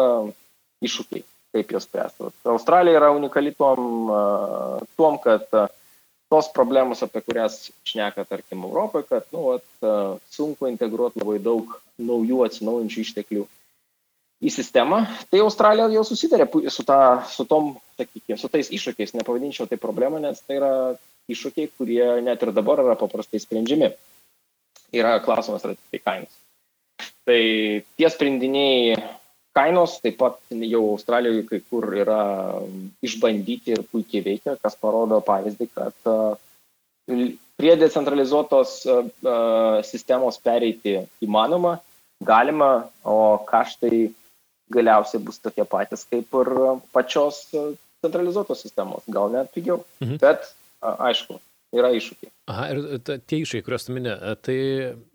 iššūkiai, 0.84 1.24
kaip 1.56 1.72
juos 1.76 1.88
spręsti. 1.88 2.32
Australija 2.54 3.00
yra 3.00 3.14
unikali 3.16 3.54
tom, 3.58 4.12
tom 5.00 5.18
kad 5.24 5.48
tos 6.34 6.50
problemos, 6.54 7.04
apie 7.06 7.22
kurias 7.22 7.68
šneka, 7.86 8.26
tarkim, 8.26 8.64
Europoje, 8.66 9.06
kad 9.10 9.28
nu, 9.36 9.52
at, 9.58 9.68
sunku 10.34 10.70
integruoti 10.72 11.22
labai 11.22 11.38
daug 11.44 11.76
naujų 12.02 12.42
atsinaujinčių 12.48 13.04
išteklių 13.04 13.44
į 14.44 14.52
sistemą, 14.52 15.04
tai 15.32 15.44
Australija 15.44 15.88
jau 15.94 16.04
susidarė 16.08 16.48
su, 16.74 16.84
ta, 16.88 17.24
su, 17.32 17.46
tom, 17.48 17.76
sakykime, 18.00 18.38
su 18.40 18.50
tais 18.52 18.72
iššūkiais, 18.76 19.14
nepavadinčiau 19.16 19.70
tai 19.70 19.80
problemą, 19.80 20.20
nes 20.24 20.42
tai 20.44 20.58
yra 20.58 20.74
iššūkiai, 21.32 21.70
kurie 21.78 22.08
net 22.26 22.44
ir 22.44 22.52
dabar 22.56 22.82
yra 22.84 22.98
paprastai 23.00 23.40
sprendžiami. 23.40 23.94
Yra 24.94 25.16
klausimas, 25.24 25.64
yra 25.64 25.78
tik 25.78 25.94
tai 25.94 26.02
kainos. 26.04 26.34
Tai 27.24 27.40
tie 27.96 28.10
sprendiniai 28.12 28.98
kainos 29.54 30.00
taip 30.04 30.18
pat 30.22 30.40
jau 30.52 30.82
Australijoje 30.94 31.46
kai 31.50 31.62
kur 31.70 31.90
yra 32.04 32.22
išbandyti 33.06 33.76
ir 33.76 33.86
puikiai 33.92 34.26
veikia, 34.26 34.58
kas 34.62 34.78
parodo 34.82 35.20
pavyzdį, 35.26 35.70
kad 35.78 36.10
prie 37.60 37.76
decentralizuotos 37.78 38.76
sistemos 39.90 40.40
pereiti 40.42 40.98
įmanoma, 41.26 41.78
galima, 42.24 42.90
o 43.04 43.38
kaštai 43.48 44.10
galiausiai 44.74 45.22
bus 45.24 45.42
tokie 45.44 45.66
patys 45.70 46.06
kaip 46.10 46.34
ir 46.42 46.52
pačios 46.96 47.46
centralizuotos 48.04 48.64
sistemos, 48.66 49.04
gal 49.08 49.32
net 49.32 49.52
pigiau. 49.54 49.84
Mhm. 50.02 50.20
Bet 50.24 50.50
aišku, 50.82 51.40
yra 51.74 51.90
iššūkiai. 51.96 52.32
Aha, 52.52 52.66
ir 52.74 53.02
ta, 53.06 53.16
tie 53.18 53.40
iššūkiai, 53.42 53.66
kuriuos 53.66 53.88
tu 53.88 53.96
minė, 53.96 54.14
tai 54.46 54.58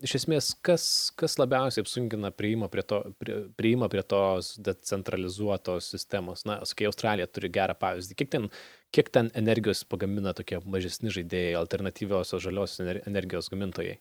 iš 0.05 0.15
esmės, 0.21 0.49
kas, 0.65 0.83
kas 1.19 1.37
labiausiai 1.39 1.85
apsunkina 1.85 2.31
prieimą 2.35 2.69
prie, 2.73 2.83
to, 2.89 3.01
prie, 3.21 3.37
prieimą 3.59 3.89
prie 3.91 4.03
tos 4.03 4.55
decentralizuotos 4.65 5.91
sistemos? 5.93 6.43
Na, 6.49 6.59
sakai, 6.67 6.89
Australija 6.89 7.29
turi 7.31 7.51
gerą 7.53 7.77
pavyzdį. 7.79 8.17
Kiek 8.19 8.33
ten, 8.35 8.49
kiek 8.95 9.11
ten 9.13 9.31
energijos 9.39 9.85
pagamina 9.87 10.35
tokie 10.37 10.59
mažesni 10.65 11.13
žaidėjai, 11.15 11.55
alternatyviosios 11.61 12.43
žalios 12.43 12.77
energijos 12.81 13.51
gamintojai? 13.53 13.99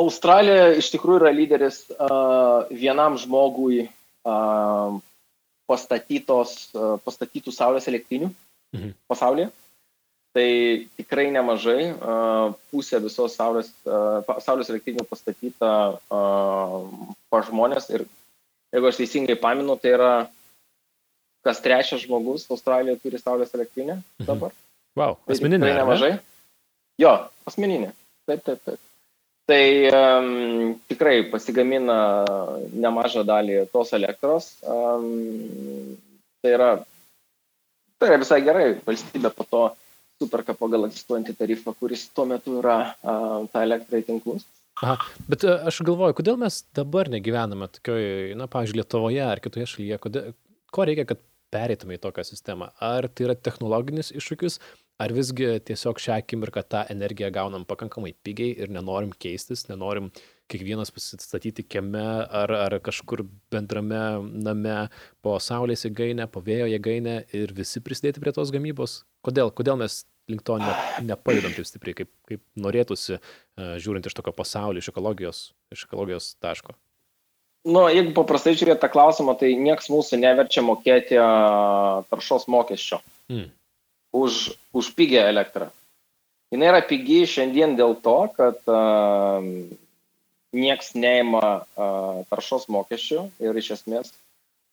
Australija 0.00 0.72
iš 0.74 0.90
tikrųjų 0.90 1.22
yra 1.22 1.30
lyderis 1.30 1.84
uh, 1.94 2.66
vienam 2.74 3.14
žmogui 3.22 3.84
uh, 3.86 4.96
pastatytos, 5.70 6.56
uh, 6.74 6.96
pastatytų 7.06 7.54
saulės 7.54 7.86
elektrinių 7.88 8.32
mhm. 8.74 8.96
pasaulyje 9.06 9.52
tai 10.34 10.48
tikrai 10.98 11.28
nemažai. 11.34 11.94
Pusė 12.72 13.00
visos 13.04 13.36
saulės, 13.38 13.70
saulės 14.44 14.70
elektrinių 14.72 15.06
pastatyta 15.08 15.72
pa 16.10 17.42
žmonės 17.48 17.88
ir 17.94 18.06
jeigu 18.74 18.90
aš 18.90 18.98
teisingai 19.00 19.38
paminu, 19.38 19.78
tai 19.78 19.94
yra 19.94 20.12
kas 21.44 21.60
trečias 21.62 22.02
žmogus 22.02 22.48
Australijoje 22.50 23.02
turi 23.02 23.20
saulės 23.20 23.54
elektrinę 23.54 23.98
mhm. 24.00 24.26
dabar. 24.26 24.54
Mhm. 24.54 24.62
Wow, 24.94 25.18
asmeninė. 25.30 25.66
Tai 25.66 25.76
nemažai. 25.80 26.10
Ne? 26.14 26.50
Jo, 27.02 27.14
asmeninė. 27.50 27.92
Taip, 28.28 28.42
taip, 28.46 28.60
taip. 28.64 28.82
Tai 29.44 29.64
um, 29.92 30.28
tikrai 30.88 31.18
pasigamina 31.28 31.96
nemažą 32.72 33.26
dalį 33.28 33.66
tos 33.72 33.90
elektros. 33.92 34.54
Um, 34.64 35.98
tai, 36.40 36.54
yra, 36.54 36.68
tai 38.00 38.08
yra 38.08 38.20
visai 38.22 38.38
gerai. 38.46 38.68
Valstybė 38.86 39.34
po 39.34 39.44
to 39.50 39.64
superka 40.22 40.54
pagal 40.58 40.88
egzistuojantį 40.88 41.36
tarifą, 41.38 41.74
kuris 41.78 42.06
tuo 42.14 42.26
metu 42.30 42.58
yra 42.60 42.78
a, 43.02 43.16
tą 43.52 43.64
elektrą 43.66 44.00
į 44.00 44.06
tinklus. 44.08 44.46
Aha, 44.82 44.96
bet 45.30 45.44
aš 45.46 45.82
galvoju, 45.86 46.16
kodėl 46.18 46.38
mes 46.40 46.64
dabar 46.74 47.08
negyvename 47.12 47.68
tokioje, 47.76 48.34
na, 48.38 48.48
pavyzdžiui, 48.50 48.80
Lietuvoje 48.80 49.22
ar 49.22 49.42
kitoje 49.42 49.68
šalyje, 49.70 50.00
kodėl, 50.02 50.32
ko 50.74 50.86
reikia, 50.88 51.06
kad 51.12 51.22
pereitume 51.54 51.94
į 51.94 52.02
tokią 52.02 52.24
sistemą? 52.26 52.72
Ar 52.82 53.06
tai 53.06 53.28
yra 53.28 53.36
technologinis 53.38 54.10
iššūkis, 54.18 54.58
ar 55.02 55.14
visgi 55.14 55.46
tiesiog 55.68 56.02
šią 56.02 56.18
akimirką 56.22 56.64
tą 56.70 56.82
energiją 56.90 57.30
gaunam 57.34 57.66
pakankamai 57.68 58.14
pigiai 58.26 58.54
ir 58.58 58.72
nenorim 58.74 59.14
keistis, 59.14 59.66
nenorim 59.70 60.10
kiekvienas 60.50 60.90
pasistatyti 60.94 61.64
kieme 61.66 62.04
ar, 62.26 62.52
ar 62.66 62.78
kažkur 62.84 63.24
bendrame 63.54 64.02
name 64.44 64.76
po 65.24 65.38
saulės 65.40 65.86
jėgainę, 65.86 66.28
po 66.30 66.42
vėjo 66.44 66.68
jėgainę 66.74 67.20
ir 67.34 67.54
visi 67.56 67.82
prisidėti 67.82 68.22
prie 68.22 68.34
tos 68.36 68.52
gamybos? 68.54 69.02
Kodėl, 69.24 69.50
kodėl 69.56 69.78
mes 69.80 70.02
link 70.28 70.44
to 70.44 70.56
ne, 70.60 70.72
nepajudam 71.04 71.52
taip 71.56 71.68
stipriai, 71.68 71.96
kaip, 72.00 72.10
kaip 72.28 72.42
norėtųsi, 72.60 73.18
uh, 73.18 73.76
žiūrint 73.80 74.06
iš 74.08 74.16
tokio 74.16 74.34
pasaulio, 74.36 74.80
iš 74.80 74.90
ekologijos, 74.92 75.44
iš 75.74 75.84
ekologijos 75.88 76.32
taško? 76.42 76.76
Nu, 77.64 77.86
jeigu 77.88 78.12
paprastai 78.16 78.52
žiūrėti 78.56 78.82
tą 78.82 78.90
klausimą, 78.92 79.36
tai 79.40 79.54
nieks 79.56 79.88
mūsų 79.92 80.18
neverčia 80.20 80.64
mokėti 80.64 81.16
uh, 81.16 82.04
taršos 82.10 82.44
mokesčio 82.52 83.00
mm. 83.32 83.46
už, 84.20 84.42
už 84.76 84.90
pigią 84.98 85.24
elektrą. 85.30 85.70
Jis 86.52 86.60
yra 86.60 86.82
pigi 86.86 87.22
šiandien 87.26 87.72
dėl 87.78 87.96
to, 88.04 88.18
kad 88.36 88.60
uh, 88.68 89.40
nieks 90.54 90.92
neima 90.94 91.46
uh, 91.64 92.20
taršos 92.28 92.68
mokesčių 92.70 93.24
ir 93.42 93.56
iš 93.58 93.72
esmės 93.78 94.12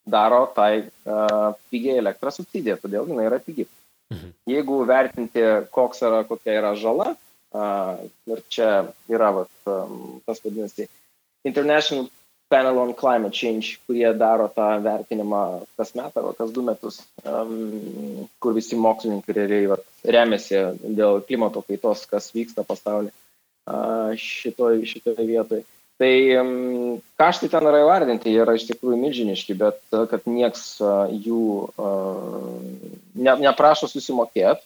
daro 0.04 0.44
tai 0.56 0.84
uh, 0.84 1.56
pigiai 1.72 2.02
elektrą 2.02 2.34
subsidiją, 2.36 2.76
todėl 2.84 3.08
jinai 3.08 3.30
yra 3.32 3.40
pigi. 3.40 3.66
Mm. 3.66 3.81
Mhm. 4.12 4.32
Jeigu 4.52 4.82
vertinti, 4.88 5.44
koks 5.72 6.02
yra, 6.04 6.24
kokia 6.28 6.58
yra 6.60 6.72
žala, 6.76 7.14
ir 8.32 8.42
čia 8.50 8.72
yra 9.12 9.32
vat, 9.36 9.52
um, 9.68 10.20
tas 10.26 10.42
vadinasi 10.44 10.88
International 11.48 12.10
Panel 12.52 12.78
on 12.78 12.94
Climate 12.94 13.32
Change, 13.32 13.78
kurie 13.88 14.12
daro 14.20 14.50
tą 14.52 14.68
vertinimą 14.84 15.66
kas 15.80 15.94
metą 15.96 16.20
arba 16.20 16.34
kas 16.38 16.52
du 16.52 16.64
metus, 16.68 17.00
um, 17.24 18.28
kur 18.44 18.56
visi 18.56 18.76
mokslininkai 18.76 19.36
realiai 19.38 19.70
vat, 19.72 19.86
remiasi 20.04 20.60
dėl 21.00 21.22
klimato 21.28 21.64
kaitos, 21.68 22.04
kas 22.12 22.32
vyksta 22.36 22.68
pasaulyje 22.68 23.14
uh, 23.16 24.12
šitoje 24.20 24.84
šitoj 24.92 25.20
vietoje. 25.24 25.64
Tai 26.02 26.14
kaštai 27.22 27.50
ten 27.54 27.68
yra 27.70 27.84
įvardinti, 27.84 28.32
jie 28.34 28.42
yra 28.42 28.56
iš 28.58 28.66
tikrųjų 28.72 28.98
milžiniški, 28.98 29.54
bet 29.60 29.78
kad 30.10 30.24
nieks 30.26 30.80
jų 30.82 31.44
ne, 33.22 33.36
neprašo 33.44 33.90
susimokėti, 33.92 34.66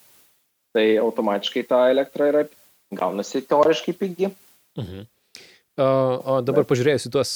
tai 0.75 0.85
automatiškai 1.01 1.65
ta 1.67 1.81
elektra 1.91 2.29
yra 2.31 2.45
gaunasi 2.95 3.43
teoriškai 3.49 3.97
pigi. 3.99 4.31
Mhm. 4.79 5.03
O, 5.75 5.85
o 6.23 6.39
dabar 6.39 6.63
bet. 6.63 6.71
pažiūrėjus 6.71 7.09
į 7.09 7.11
tuos, 7.11 7.35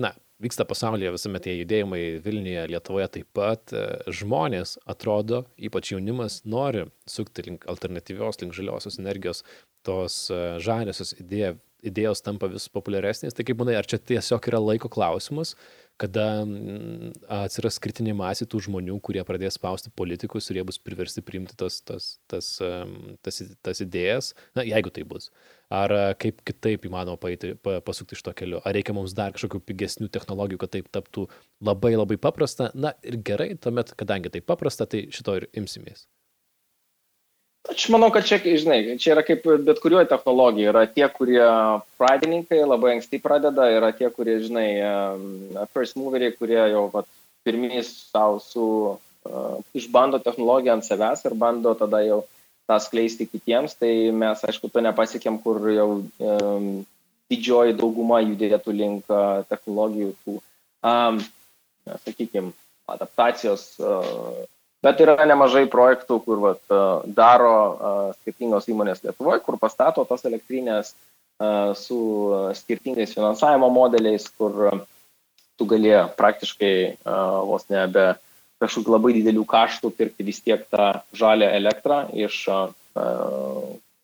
na, 0.00 0.14
vyksta 0.40 0.64
pasaulyje 0.64 1.12
visame 1.12 1.44
tie 1.44 1.52
judėjimai 1.58 2.02
Vilniuje, 2.24 2.64
Lietuvoje 2.72 3.10
taip 3.18 3.28
pat, 3.36 3.76
žmonės 4.08 4.78
atrodo, 4.88 5.44
ypač 5.60 5.92
jaunimas, 5.92 6.40
nori 6.48 6.86
sukti 7.04 7.44
link 7.44 7.68
alternatyvios, 7.68 8.40
link 8.40 8.56
žaliosios 8.56 8.96
energijos, 9.02 9.44
tos 9.84 10.22
žaliosios 10.64 11.12
idėja, 11.20 11.58
idėjos 11.86 12.22
tampa 12.24 12.48
vis 12.50 12.66
populiaresnės, 12.72 13.36
tai 13.36 13.44
kaip 13.46 13.60
manai, 13.60 13.76
ar 13.78 13.86
čia 13.88 14.00
tiesiog 14.00 14.48
yra 14.50 14.60
laiko 14.62 14.90
klausimas, 14.92 15.54
kada 15.98 16.24
mm, 16.44 17.12
atsiras 17.40 17.78
kritinė 17.82 18.14
masė 18.18 18.46
tų 18.50 18.60
žmonių, 18.68 18.98
kurie 19.04 19.22
pradės 19.26 19.58
spausti 19.58 19.90
politikus 19.98 20.50
ir 20.50 20.60
jie 20.60 20.66
bus 20.68 20.78
priversti 20.82 21.22
priimti 21.26 21.56
tas, 21.58 21.80
tas, 21.86 22.10
tas, 22.30 22.50
tas, 23.26 23.40
tas 23.66 23.82
idėjas, 23.82 24.32
na, 24.58 24.66
jeigu 24.66 24.92
tai 24.94 25.06
bus. 25.08 25.30
Ar 25.74 25.92
kaip 26.22 26.40
kitaip 26.48 26.86
įmanoma 26.88 27.20
paeiti, 27.20 27.52
pasukti 27.62 28.16
iš 28.16 28.24
to 28.26 28.34
keliu? 28.36 28.62
Ar 28.64 28.76
reikia 28.76 28.94
mums 28.96 29.14
dar 29.16 29.34
kažkokių 29.36 29.60
pigesnių 29.68 30.08
technologijų, 30.14 30.62
kad 30.62 30.76
taip 30.78 30.92
taptų 30.94 31.26
labai 31.66 31.92
labai 31.96 32.16
paprasta? 32.20 32.70
Na 32.74 32.94
ir 33.04 33.18
gerai, 33.26 33.52
tuomet, 33.60 33.92
kadangi 33.98 34.32
tai 34.32 34.44
paprasta, 34.44 34.88
tai 34.88 35.06
šito 35.12 35.36
ir 35.36 35.50
imsimės. 35.58 36.06
Aš 37.66 37.88
manau, 37.92 38.08
kad 38.14 38.24
čia, 38.24 38.38
žinai, 38.40 38.96
čia 39.02 39.12
yra 39.16 39.22
kaip 39.26 39.42
bet 39.66 39.80
kurioje 39.82 40.06
technologijoje. 40.08 40.70
Yra 40.70 40.86
tie, 40.88 41.04
kurie 41.12 41.44
pradininkai 42.00 42.62
labai 42.62 42.94
anksti 42.96 43.20
pradeda, 43.20 43.66
yra 43.74 43.90
tie, 43.96 44.08
kurie, 44.14 44.38
žinai, 44.44 44.68
first 45.74 45.98
moveriai, 45.98 46.32
kurie 46.38 46.60
jau 46.72 46.86
vat, 46.94 47.08
pirmys 47.44 47.90
savo 48.12 48.38
su, 48.42 48.64
uh, 49.28 49.58
išbando 49.76 50.20
technologiją 50.24 50.78
ant 50.78 50.86
savęs 50.86 51.24
ir 51.28 51.36
bando 51.38 51.74
tada 51.78 52.02
jau 52.06 52.22
tą 52.68 52.78
skleisti 52.84 53.28
kitiems. 53.28 53.76
Tai 53.80 53.92
mes, 54.22 54.44
aišku, 54.48 54.70
to 54.72 54.84
nepasiekėm, 54.84 55.40
kur 55.44 55.60
jau 55.72 55.88
um, 56.00 56.68
didžioji 57.32 57.76
dauguma 57.76 58.22
judėtų 58.24 58.76
link 58.76 59.12
uh, 59.12 59.44
technologijų, 59.52 60.14
tų, 60.24 60.38
um, 60.88 61.20
sakykime, 62.06 62.54
adaptacijos. 62.88 63.74
Uh, 63.80 64.46
Bet 64.84 65.00
yra 65.02 65.24
nemažai 65.26 65.64
projektų, 65.70 66.20
kur 66.22 66.42
vat, 66.42 66.60
daro 67.10 67.54
skirtingos 68.20 68.68
įmonės 68.70 69.02
Lietuvoje, 69.02 69.42
kur 69.42 69.58
pastato 69.58 70.04
tas 70.06 70.22
elektrinės 70.28 70.92
su 71.78 71.98
skirtingais 72.58 73.14
finansavimo 73.14 73.70
modeliais, 73.74 74.28
kur 74.38 74.84
tu 75.58 75.66
gali 75.66 75.90
praktiškai 76.18 76.72
vos 77.46 77.66
ne 77.70 77.84
be 77.90 78.06
kažkokių 78.62 78.94
labai 78.94 79.14
didelių 79.18 79.44
kaštų 79.46 79.92
pirkti 79.98 80.26
vis 80.26 80.40
tiek 80.42 80.64
tą 80.70 80.90
žalę 81.14 81.50
elektrą 81.58 82.04
iš 82.14 82.44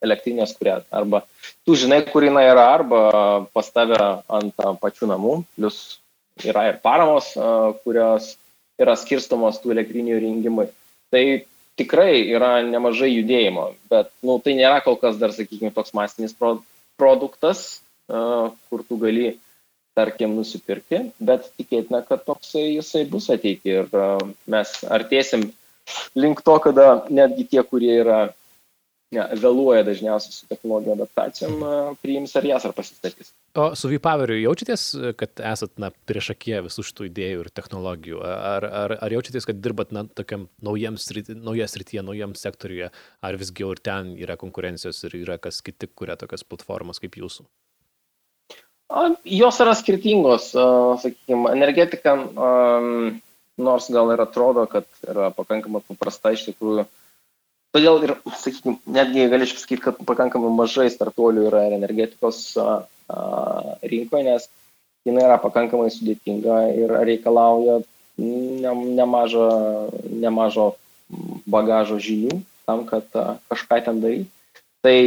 elektrinės, 0.05 0.55
kurie 0.59 0.77
arba 0.91 1.23
tu 1.67 1.75
žinai, 1.79 2.03
kur 2.07 2.23
jinai 2.23 2.45
yra, 2.51 2.69
arba 2.77 3.01
pas 3.55 3.71
tave 3.71 3.99
ant 4.27 4.65
pačių 4.83 5.11
namų, 5.11 5.37
plus 5.55 5.99
yra 6.43 6.69
ir 6.71 6.79
paramos, 6.83 7.31
kurios 7.83 8.35
yra 8.81 8.95
skirstomos 8.99 9.61
tų 9.63 9.73
elektrinių 9.75 10.19
rengimui. 10.21 10.67
Tai 11.13 11.23
tikrai 11.79 12.25
yra 12.31 12.59
nemažai 12.65 13.11
judėjimo, 13.11 13.69
bet 13.91 14.11
nu, 14.25 14.37
tai 14.43 14.55
nėra 14.57 14.81
kol 14.85 14.97
kas 14.99 15.19
dar, 15.21 15.33
sakykime, 15.35 15.73
toks 15.75 15.95
masinis 15.97 16.35
pro 16.35 16.57
produktas, 16.99 17.81
uh, 18.11 18.53
kur 18.69 18.85
tu 18.87 18.99
gali, 19.01 19.35
tarkim, 19.95 20.33
nusipirkti, 20.35 21.01
bet 21.23 21.47
tikėtina, 21.59 22.01
kad 22.07 22.23
toksai 22.27 22.65
jisai 22.77 23.05
bus 23.11 23.29
ateiti 23.31 23.75
ir 23.77 23.91
uh, 23.95 24.23
mes 24.51 24.73
artėsim 24.91 25.49
link 26.15 26.41
to, 26.43 26.57
kada 26.63 27.05
netgi 27.11 27.47
tie, 27.51 27.63
kurie 27.67 27.93
yra 28.01 28.19
ne, 29.15 29.25
vėluoja 29.39 29.85
dažniausiai 29.87 30.35
su 30.35 30.47
technologijų 30.51 30.95
adaptacijom, 30.97 31.65
priims 32.03 32.35
ar 32.35 32.47
jas 32.51 32.67
ar 32.67 32.75
pasistatys. 32.77 33.31
O 33.55 33.69
su 33.79 33.87
Vipaveriu 33.87 34.35
jaučiatės, 34.41 34.81
kad 35.15 35.39
esat 35.47 35.77
na, 35.79 35.87
prieš 36.09 36.33
akiją 36.33 36.57
visų 36.65 36.83
šitų 36.89 37.05
idėjų 37.07 37.43
ir 37.45 37.49
technologijų? 37.55 38.17
Ar, 38.27 38.65
ar, 38.67 38.93
ar 39.05 39.13
jaučiatės, 39.15 39.45
kad 39.47 39.61
dirbat 39.63 39.93
na, 39.95 40.03
tokiam 40.11 40.49
naujam 40.65 40.97
srity, 40.99 41.37
nauja 41.39 41.67
srityje, 41.71 42.03
naujam 42.03 42.33
sektoriuje, 42.35 42.89
ar 43.23 43.37
visgi 43.39 43.63
jau 43.63 43.69
ir 43.71 43.79
ten 43.79 44.09
yra 44.19 44.35
konkurencijos 44.41 44.99
ir 45.07 45.15
yra 45.21 45.37
kas 45.39 45.61
kiti, 45.63 45.87
kuria 45.87 46.17
tokias 46.19 46.43
platformas 46.43 46.99
kaip 46.99 47.15
jūsų? 47.21 47.45
Jos 49.23 49.59
yra 49.63 49.75
skirtingos, 49.79 50.49
sakykime, 51.01 51.53
energetika, 51.55 52.17
nors 53.55 53.87
gal 53.95 54.11
ir 54.13 54.23
atrodo, 54.25 54.65
kad 54.67 54.89
yra 55.07 55.29
pakankamai 55.37 55.79
paprasta 55.87 56.33
iš 56.35 56.49
tikrųjų. 56.49 56.83
Todėl 57.75 58.03
ir, 58.03 58.13
sakykime, 58.43 58.81
netgi 58.99 59.29
galėčiau 59.31 59.61
pasakyti, 59.61 59.85
kad 59.87 60.03
pakankamai 60.11 60.51
mažai 60.59 60.89
startuolių 60.91 61.47
yra 61.47 61.63
ir 61.69 61.77
energetikos 61.79 62.43
rinkoje, 63.85 64.23
nes 64.23 64.47
jinai 65.05 65.25
yra 65.27 65.37
pakankamai 65.41 65.91
sudėtinga 65.93 66.61
ir 66.73 66.93
reikalauja 67.05 67.81
nemažo, 68.17 69.45
nemažo 70.09 70.71
bagažo 71.45 71.99
žinių 72.01 72.39
tam, 72.65 72.85
kad 72.89 73.05
kažką 73.51 73.81
ten 73.85 74.01
daryti. 74.01 74.29
Tai 74.85 74.97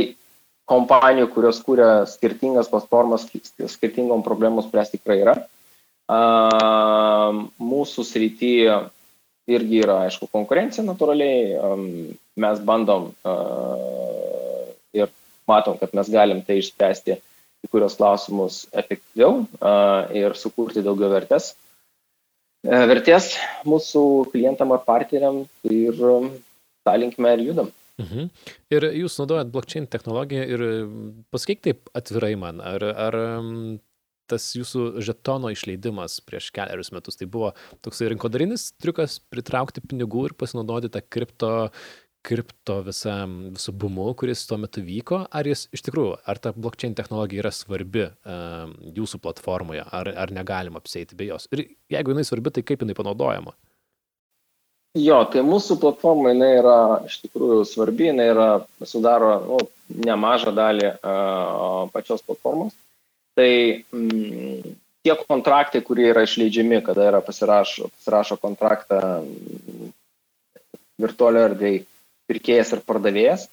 kompanijų, 0.69 1.31
kurios 1.33 1.61
kūrė 1.65 2.07
skirtingas 2.11 2.69
platformas, 2.71 3.27
skirtingom 3.73 4.23
problemom 4.27 4.63
spręsti 4.63 5.01
tikrai 5.01 5.23
yra. 5.25 5.37
Mūsų 7.59 8.05
srityje 8.07 8.77
irgi 9.49 9.81
yra, 9.83 10.03
aišku, 10.07 10.29
konkurencija 10.33 10.85
natūraliai. 10.87 11.57
Mes 12.39 12.61
bandom 12.63 13.11
ir 14.95 15.11
matom, 15.49 15.79
kad 15.81 15.97
mes 15.97 16.13
galim 16.13 16.45
tai 16.45 16.61
išspręsti 16.61 17.19
į 17.67 17.71
kurios 17.73 17.97
klausimus 17.99 18.67
efektyviau 18.73 19.43
ir 20.15 20.37
sukurti 20.39 20.85
daugiau 20.85 21.11
vertės. 21.13 21.53
E, 22.67 22.79
vertės 22.91 23.33
mūsų 23.69 24.03
klientam 24.33 24.75
ar 24.75 24.85
partneriam 24.87 25.45
ir 25.67 25.99
tą 25.99 26.95
linkme 26.99 27.35
ir 27.37 27.45
judam. 27.51 27.75
Mhm. 27.99 28.31
Ir 28.75 28.87
jūs 28.95 29.19
naudojat 29.19 29.51
blockchain 29.51 29.89
technologiją 29.91 30.47
ir 30.47 30.65
pasakyk 31.35 31.63
taip 31.67 31.93
atvirai 31.99 32.37
man, 32.39 32.63
ar, 32.63 32.85
ar 32.95 33.19
tas 34.29 34.51
jūsų 34.55 35.01
žetono 35.03 35.51
išleidimas 35.55 36.19
prieš 36.27 36.51
keliarius 36.55 36.93
metus, 36.95 37.17
tai 37.19 37.27
buvo 37.31 37.55
toksai 37.85 38.11
rinkodarinis 38.13 38.69
triukas 38.79 39.19
pritraukti 39.33 39.83
pinigų 39.83 40.29
ir 40.29 40.37
pasinaudoti 40.39 40.93
tą 40.95 41.03
kripto 41.03 41.53
kripto 42.29 42.81
visam 42.85 43.39
visu 43.55 43.73
bumu, 43.73 44.11
kuris 44.19 44.45
tuo 44.49 44.59
metu 44.61 44.83
vyko, 44.85 45.23
ar 45.33 45.49
jis 45.49 45.65
iš 45.75 45.85
tikrųjų, 45.87 46.19
ar 46.29 46.41
ta 46.43 46.53
blockchain 46.57 46.97
technologija 46.99 47.45
yra 47.45 47.53
svarbi 47.55 48.05
uh, 48.05 48.69
jūsų 48.97 49.21
platformoje, 49.25 49.87
ar, 50.01 50.13
ar 50.25 50.35
negalima 50.35 50.83
apsėti 50.83 51.17
be 51.17 51.31
jos. 51.31 51.49
Ir 51.55 51.65
jeigu 51.95 52.13
jinai 52.13 52.27
svarbi, 52.29 52.53
tai 52.53 52.67
kaip 52.69 52.85
jinai 52.85 52.97
panaudojama? 52.99 53.57
Jo, 54.99 55.23
tai 55.31 55.45
mūsų 55.47 55.79
platforma 55.81 56.33
jinai 56.33 56.53
yra 56.59 56.79
iš 57.07 57.19
tikrųjų 57.25 57.65
svarbi, 57.69 58.09
jinai 58.11 58.29
yra, 58.33 58.49
sudaro 58.89 59.33
nu, 59.45 59.59
nemažą 60.09 60.53
dalį 60.57 60.93
uh, 60.97 61.89
pačios 61.95 62.25
platformos. 62.27 62.77
Tai 63.39 63.51
mm, 63.95 64.73
tie 65.07 65.15
kontraktai, 65.23 65.85
kurie 65.87 66.09
yra 66.11 66.25
išleidžiami, 66.27 66.81
kada 66.85 67.09
yra 67.13 67.21
pasirašo, 67.25 67.89
pasirašo 67.99 68.41
kontraktą 68.43 68.99
mm, 69.23 69.93
virtualio 71.05 71.45
erdvėje, 71.51 71.85
pirkėjas 72.29 72.75
ir 72.77 72.85
pardavėjas. 72.87 73.49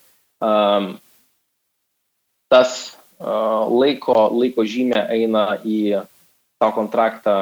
Tas 2.52 2.74
laiko, 3.20 4.18
laiko 4.36 4.66
žymė 4.68 5.06
eina 5.16 5.46
į 5.64 6.02
tą 6.62 6.72
kontraktą 6.76 7.36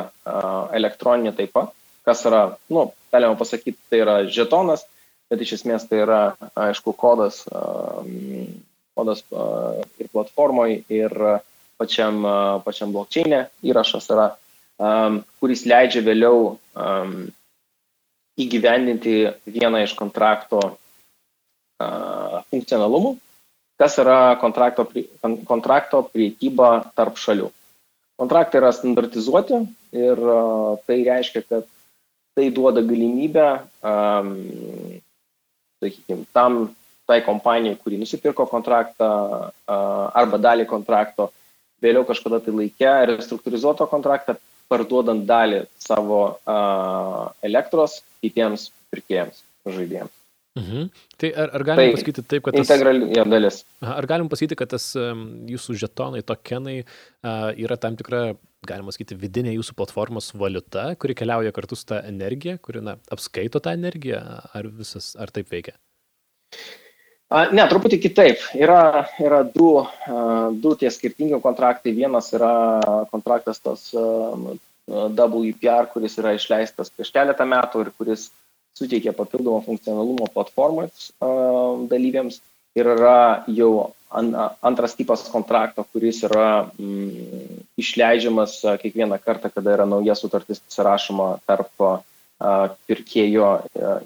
elektroninį 0.74 1.34
taip 1.38 1.54
pat, 1.54 1.74
kas 2.06 2.24
yra, 2.30 2.44
nu, 2.74 2.92
galima 3.14 3.38
pasakyti, 3.40 3.78
tai 3.90 4.02
yra 4.04 4.16
žetonas, 4.26 4.86
bet 5.32 5.42
iš 5.42 5.58
esmės 5.60 5.88
tai 5.90 6.04
yra, 6.04 6.22
aišku, 6.56 6.94
kodas, 6.98 7.44
kodas 8.98 9.24
ir 10.02 10.10
platformoje, 10.14 10.82
ir 10.94 11.14
pačiam, 11.82 12.22
pačiam 12.66 12.94
blockchainė 12.94 13.48
įrašas 13.66 14.10
yra, 14.14 14.30
kuris 15.42 15.66
leidžia 15.70 16.04
vėliau 16.06 16.56
įgyvendinti 18.44 19.18
vieną 19.46 19.84
iš 19.86 19.94
kontrakto 19.98 20.62
funkcionalumų, 22.52 23.16
kas 23.82 23.98
yra 24.02 24.36
kontrakto, 24.42 24.86
kontrakto 25.50 26.04
priekyba 26.14 26.76
tarp 26.98 27.20
šalių. 27.22 27.50
Kontraktai 28.22 28.62
yra 28.62 28.72
standartizuoti 28.76 29.64
ir 29.98 30.20
tai 30.86 31.00
reiškia, 31.08 31.42
kad 31.50 31.70
tai 32.34 32.50
duoda 32.54 32.82
galimybę, 32.82 33.48
um, 33.86 34.32
sakykime, 35.82 36.26
tam 36.34 36.76
tai 37.06 37.22
kompanijai, 37.26 37.78
kuri 37.78 38.00
nusipirko 38.02 38.46
kontraktą 38.50 39.10
uh, 39.50 40.08
arba 40.16 40.40
dalį 40.42 40.66
kontrakto, 40.70 41.30
vėliau 41.84 42.08
kažkada 42.08 42.40
tai 42.42 42.56
laikė 42.56 42.94
restruktūrizuoto 43.12 43.90
kontraktą, 43.92 44.38
parduodant 44.72 45.26
dalį 45.28 45.66
savo 45.78 46.24
uh, 46.32 47.30
elektros 47.46 48.00
kitiems 48.24 48.72
pirkėjams, 48.94 49.44
žaidėjams. 49.68 50.23
Mhm. 50.54 50.90
Tai 51.18 51.30
ar, 51.34 51.50
ar 51.58 51.64
galim 51.66 51.82
tai 51.82 51.94
pasakyti 51.96 52.24
taip, 52.30 52.44
kad... 52.46 52.54
Tas, 52.54 52.68
integrali 52.68 53.08
ja, 53.16 53.24
dalis. 53.26 53.64
Ar 53.82 54.06
galim 54.10 54.30
pasakyti, 54.30 54.58
kad 54.60 54.70
tas 54.76 54.92
jūsų 54.94 55.78
žetonai, 55.82 56.22
tokenai 56.22 56.76
uh, 56.84 57.50
yra 57.58 57.78
tam 57.82 57.98
tikra, 57.98 58.36
galima 58.70 58.94
sakyti, 58.94 59.18
vidinė 59.18 59.56
jūsų 59.56 59.74
platformos 59.80 60.30
valiuta, 60.38 60.92
kuri 61.02 61.18
keliauja 61.18 61.56
kartu 61.56 61.80
su 61.80 61.88
tą 61.90 62.04
energiją, 62.06 62.60
kuri 62.62 62.86
na, 62.86 63.00
apskaito 63.14 63.64
tą 63.66 63.74
energiją, 63.74 64.22
ar, 64.54 64.70
visas, 64.78 65.16
ar 65.18 65.34
taip 65.34 65.50
veikia? 65.54 65.74
Ne, 67.34 67.64
truputį 67.66 67.98
kitaip. 67.98 68.44
Yra, 68.54 69.08
yra 69.18 69.42
du, 69.48 69.72
du 70.62 70.76
tie 70.78 70.92
skirtingi 70.94 71.40
kontraktai. 71.42 71.96
Vienas 71.98 72.30
yra 72.38 72.52
kontraktas 73.10 73.58
tos 73.64 73.88
WPR, 74.86 75.88
kuris 75.90 76.20
yra 76.22 76.36
išleistas 76.38 76.94
prieš 76.94 77.10
keletą 77.16 77.48
metų 77.50 77.88
ir 77.88 77.90
kuris 77.98 78.28
suteikia 78.78 79.14
papildomą 79.14 79.62
funkcionalumą 79.66 80.30
platformos 80.34 81.12
dalyviams 81.92 82.40
ir 82.78 82.90
yra 82.96 83.44
jau 83.48 83.94
antras 84.14 84.96
tipas 84.98 85.26
kontrakto, 85.34 85.86
kuris 85.94 86.22
yra 86.28 86.70
mm, 86.78 87.62
išleidžiamas 87.82 88.60
kiekvieną 88.82 89.18
kartą, 89.22 89.50
kada 89.54 89.74
yra 89.78 89.88
nauja 89.90 90.16
sutartis 90.18 90.62
pasirašoma 90.62 91.30
tarp 91.50 91.86
pirkėjo 92.88 93.50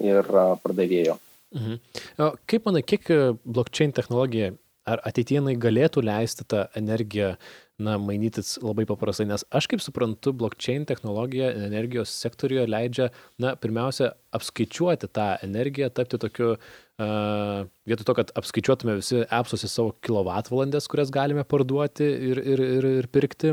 ir 0.04 0.32
pardavėjo. 0.62 1.18
Mhm. 1.56 1.78
O 2.24 2.32
kaip 2.48 2.68
manai, 2.68 2.84
kiek 2.84 3.08
blockchain 3.44 3.92
technologija, 3.96 4.52
ar 4.88 5.02
ateityje 5.08 5.40
jinai 5.40 5.56
galėtų 5.60 6.04
leisti 6.04 6.46
tą 6.48 6.66
energiją 6.78 7.34
na, 7.78 7.96
mainytis 8.02 8.56
labai 8.62 8.86
paprastai, 8.88 9.28
nes 9.30 9.44
aš 9.54 9.68
kaip 9.70 9.82
suprantu, 9.82 10.32
blockchain 10.36 10.86
technologija 10.88 11.52
energijos 11.66 12.12
sektorijoje 12.24 12.70
leidžia, 12.70 13.08
na, 13.42 13.54
pirmiausia, 13.60 14.12
apskaičiuoti 14.34 15.10
tą 15.14 15.28
energiją, 15.46 15.90
tapti 15.94 16.18
tokiu 16.20 16.54
uh, 16.56 17.62
vietoj 17.88 18.06
to, 18.08 18.14
kad 18.18 18.32
apskaičiuotume 18.38 18.96
visi 18.98 19.22
appsuose 19.34 19.68
savo 19.70 19.92
kilovatvalandės, 20.04 20.88
kurias 20.90 21.12
galime 21.14 21.44
parduoti 21.48 22.06
ir, 22.06 22.40
ir, 22.42 22.62
ir, 22.78 22.88
ir 23.00 23.08
pirkti, 23.12 23.52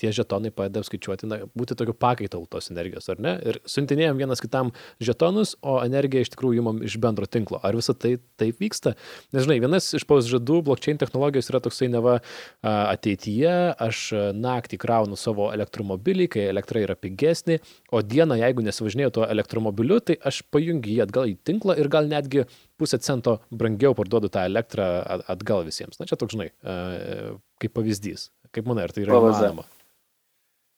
tie 0.00 0.12
žetonai 0.14 0.52
padeda 0.54 0.82
apskaičiuoti, 0.82 1.28
na, 1.30 1.40
būti 1.58 1.76
tokiu 1.78 1.94
pakaitalu 1.94 2.48
tos 2.50 2.70
energijos, 2.72 3.08
ar 3.12 3.22
ne? 3.22 3.34
Ir 3.46 3.60
siuntinėjom 3.68 4.20
vienas 4.20 4.42
kitam 4.42 4.72
žetonus, 5.02 5.54
o 5.62 5.78
energiją 5.84 6.24
iš 6.24 6.32
tikrųjų 6.34 6.62
įmam 6.62 6.80
iš 6.86 6.98
bendro 7.02 7.28
tinklo. 7.30 7.60
Ar 7.62 7.76
visą 7.78 7.94
tai 7.94 8.16
taip 8.40 8.60
vyksta? 8.62 8.94
Nežinai, 9.36 9.58
vienas 9.62 9.90
iš 9.96 10.06
pausžadų 10.08 10.62
blockchain 10.66 11.00
technologijos 11.00 11.52
yra 11.52 11.62
toksai 11.64 11.90
neva 11.92 12.18
ateityje, 12.62 13.54
aš 13.82 14.04
naktį 14.38 14.80
kraunu 14.82 15.18
savo 15.20 15.50
elektromobilį, 15.54 16.28
kai 16.36 16.48
elektra 16.50 16.82
yra 16.82 16.96
pigesnė, 16.98 17.60
o 17.92 18.02
dieną, 18.02 18.38
jeigu 18.42 18.64
nesivažinėjau 18.66 19.14
tuo 19.18 19.28
elektromobiliu, 19.30 20.00
tai 20.00 20.18
aš 20.18 20.42
pajungiu 20.52 20.96
jį 20.96 21.02
atgal 21.06 21.30
į 21.30 21.38
tinklą 21.46 21.76
ir 21.78 21.90
gal 21.92 22.08
netgi 22.10 22.46
pusę 22.82 22.98
cento 23.02 23.38
brangiau 23.50 23.94
parduodu 23.98 24.30
tą 24.32 24.44
elektrą 24.50 24.88
atgal 25.30 25.64
visiems. 25.68 26.00
Na 26.02 26.08
čia 26.10 26.18
toks, 26.20 26.34
žinai, 26.36 26.50
e, 26.50 27.36
kaip 27.62 27.78
pavyzdys. 27.78 28.28
Kaip 28.52 28.68
manai, 28.68 28.84
ar 28.88 28.92
tai 28.92 29.06
yra 29.06 29.16
įmanoma? 29.16 29.64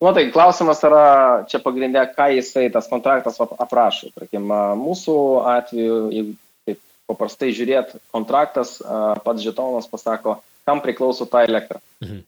Nu, 0.05 0.11
tai 0.13 0.27
klausimas 0.35 0.83
yra 0.85 1.05
čia 1.49 1.61
pagrindė, 1.65 2.03
ką 2.13 2.27
jisai 2.35 2.67
tas 2.73 2.89
kontraktas 2.91 3.39
aprašo. 3.41 4.11
Tarkim, 4.13 4.51
mūsų 4.81 5.15
atveju, 5.49 5.97
jeigu 6.13 6.35
taip 6.69 6.81
paprastai 7.09 7.55
žiūrėt, 7.57 7.95
kontraktas, 8.13 8.77
pats 9.25 9.45
žetonas 9.45 9.89
pasako, 9.89 10.37
kam 10.69 10.83
priklauso 10.85 11.25
ta 11.31 11.45
elektra. 11.49 11.81
Mhm. 12.05 12.21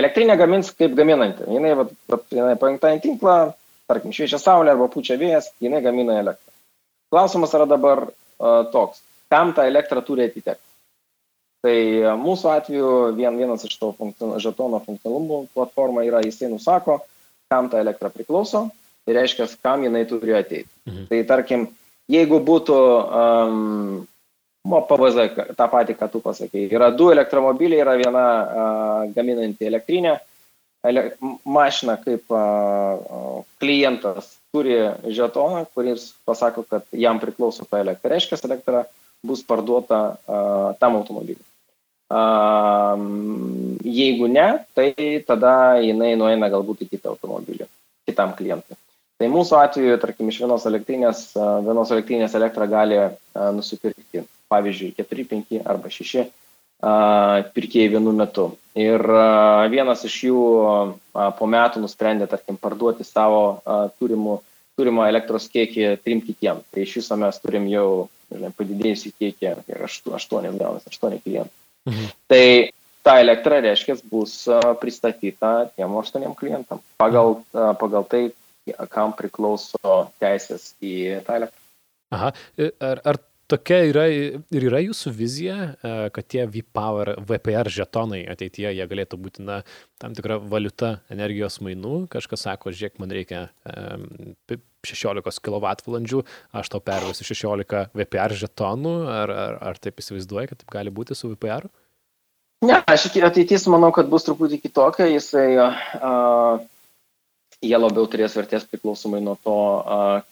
Elektrinė 0.00 0.36
gamins 0.40 0.70
kaip 0.76 0.94
gaminanti. 0.96 1.44
Jinai, 1.52 1.72
vat, 1.78 2.22
jinai 2.32 2.54
pajungta 2.60 2.94
į 2.96 3.02
tinklą, 3.04 3.38
tarkim, 3.90 4.12
šviečia 4.16 4.40
saulė 4.40 4.74
arba 4.74 4.88
pučia 4.92 5.18
vėjas, 5.20 5.50
jinai 5.60 5.82
gamina 5.84 6.16
elektrą. 6.20 6.48
Klausimas 7.12 7.52
yra 7.56 7.66
dabar, 7.68 8.06
toks, 8.72 9.02
kam 9.30 9.54
ta 9.54 9.66
elektra 9.68 10.02
turi 10.04 10.26
atitekti. 10.26 10.66
Tai 11.60 11.76
mūsų 12.16 12.52
atveju 12.54 12.90
vien, 13.18 13.36
vienas 13.36 13.66
iš 13.68 13.74
to 13.76 13.90
funkcion, 13.98 14.32
žetono 14.40 14.80
funkcionalumų 14.80 15.42
platforma 15.52 16.06
yra, 16.08 16.22
jisai 16.24 16.48
nusako, 16.48 17.02
kam 17.52 17.68
ta 17.68 17.82
elektra 17.82 18.08
priklauso, 18.12 18.70
tai 19.04 19.18
reiškia, 19.18 19.48
kam 19.60 19.84
jinai 19.84 20.06
turi 20.08 20.32
ateiti. 20.38 20.70
Mhm. 20.88 21.04
Tai 21.10 21.20
tarkim, 21.28 21.66
jeigu 22.08 22.40
būtų 22.46 22.78
um, 22.78 24.00
PVZ, 24.64 25.28
tą 25.58 25.68
patį, 25.72 25.98
ką 26.00 26.08
tu 26.12 26.22
pasakėjai, 26.24 26.72
yra 26.72 26.90
du 26.96 27.10
elektromobiliai, 27.12 27.84
yra 27.84 27.98
viena 28.00 28.24
uh, 28.24 29.12
gaminanti 29.12 29.68
elektrinė, 29.68 30.16
ele, 30.16 30.29
mašina 31.44 31.96
kaip 32.00 32.32
klientas 33.60 34.38
turi 34.52 34.78
žetoną, 35.06 35.64
kuris 35.74 36.14
pasako, 36.24 36.64
kad 36.68 36.82
jam 36.92 37.20
priklauso 37.20 37.64
ta 37.70 37.78
elektra. 37.80 38.10
Reiškia, 38.10 38.38
elektra 38.44 38.84
bus 39.22 39.44
parduota 39.46 40.00
uh, 40.16 40.72
tam 40.80 40.96
automobiliui. 40.96 41.44
Uh, 42.10 42.98
jeigu 43.84 44.26
ne, 44.26 44.64
tai 44.74 44.94
tada 45.26 45.78
jinai 45.78 46.16
nueina 46.18 46.48
galbūt 46.50 46.86
į 46.86 46.90
kitą 46.96 47.12
automobilį, 47.12 47.68
kitam 48.08 48.34
klientui. 48.34 48.78
Tai 49.20 49.28
mūsų 49.28 49.58
atveju, 49.60 50.00
tarkim, 50.00 50.30
iš 50.32 50.40
vienos 50.40 50.64
elektrinės, 50.66 51.26
vienos 51.36 51.90
elektrinės 51.92 52.34
elektrą 52.38 52.64
gali 52.66 52.96
nusipirkti, 53.36 54.24
pavyzdžiui, 54.48 54.94
4, 54.96 55.26
5 55.28 55.58
arba 55.68 55.92
6 55.92 56.24
pirkėjai 56.80 57.92
vienu 57.96 58.12
metu. 58.16 58.46
Ir 58.78 59.02
vienas 59.72 60.04
iš 60.06 60.16
jų 60.28 60.42
po 61.12 61.48
metų 61.50 61.82
nusprendė, 61.82 62.28
tarkim, 62.30 62.56
parduoti 62.60 63.04
savo 63.04 63.60
turimų, 64.00 64.38
turimą 64.78 65.08
elektros 65.10 65.48
kiekį 65.52 65.96
trim 66.04 66.22
kitiem. 66.24 66.62
Tai 66.70 66.84
iš 66.84 67.00
viso 67.00 67.18
mes 67.20 67.40
turim 67.42 67.66
jau 67.68 68.08
žinai, 68.30 68.52
padidėjusi 68.56 69.12
kiekį, 69.18 69.54
8 69.76 70.58
gaunas, 70.60 70.86
8 70.86 71.18
klientų. 71.24 71.52
Mhm. 71.90 72.12
Tai 72.30 72.44
ta 73.02 73.16
elektra, 73.20 73.60
reiškia, 73.64 73.98
bus 74.10 74.44
pristatyta 74.80 75.70
tiem 75.74 75.96
8 76.00 76.34
klientam 76.38 76.82
pagal, 77.00 77.40
pagal 77.52 78.06
tai, 78.08 78.22
kam 78.92 79.14
priklauso 79.16 79.96
teisės 80.22 80.74
į 80.84 81.24
tą 81.26 81.40
elektrą. 81.40 81.58
Aha, 82.14 82.32
ar, 82.82 83.00
ar 83.06 83.18
tokia 83.50 83.80
yra 83.88 84.06
ir 84.10 84.66
yra 84.68 84.80
jūsų 84.84 85.12
vizija, 85.16 85.56
e, 85.72 85.92
kad 86.14 86.28
tie 86.30 86.46
V-Power, 86.50 87.14
VPR 87.28 87.70
žetonai 87.72 88.22
ateityje 88.30 88.72
jie 88.76 88.86
galėtų 88.90 89.18
būti 89.20 89.44
na, 89.46 89.60
tam 90.02 90.14
tikra 90.16 90.38
valiuta 90.40 90.98
energijos 91.12 91.60
mainų. 91.64 92.06
Kažkas 92.12 92.46
sako, 92.46 92.72
žiūrėk, 92.74 92.98
man 93.02 93.12
reikia 93.14 93.48
16 94.86 95.44
kWh, 95.44 96.24
aš 96.62 96.72
tau 96.72 96.82
pervesiu 96.84 97.28
16 97.28 97.92
VPR 97.96 98.36
žetonų, 98.44 98.96
ar, 99.20 99.36
ar, 99.44 99.60
ar 99.70 99.80
taip 99.82 100.00
įsivaizduoji, 100.02 100.52
kad 100.52 100.62
taip 100.62 100.74
gali 100.78 100.94
būti 100.94 101.18
su 101.18 101.32
VPR? 101.34 101.68
Ne, 102.64 102.76
aš 102.92 103.08
ateitis 103.24 103.64
manau, 103.72 103.88
kad 103.96 104.10
bus 104.12 104.26
truputį 104.26 104.58
kitokia. 104.60 105.06
Jisai 105.08 105.46
uh, 105.56 106.60
jie 107.64 107.76
labiau 107.76 108.08
turės 108.08 108.34
vertės 108.38 108.64
priklausomai 108.68 109.20
nuo 109.24 109.36
to, 109.44 109.56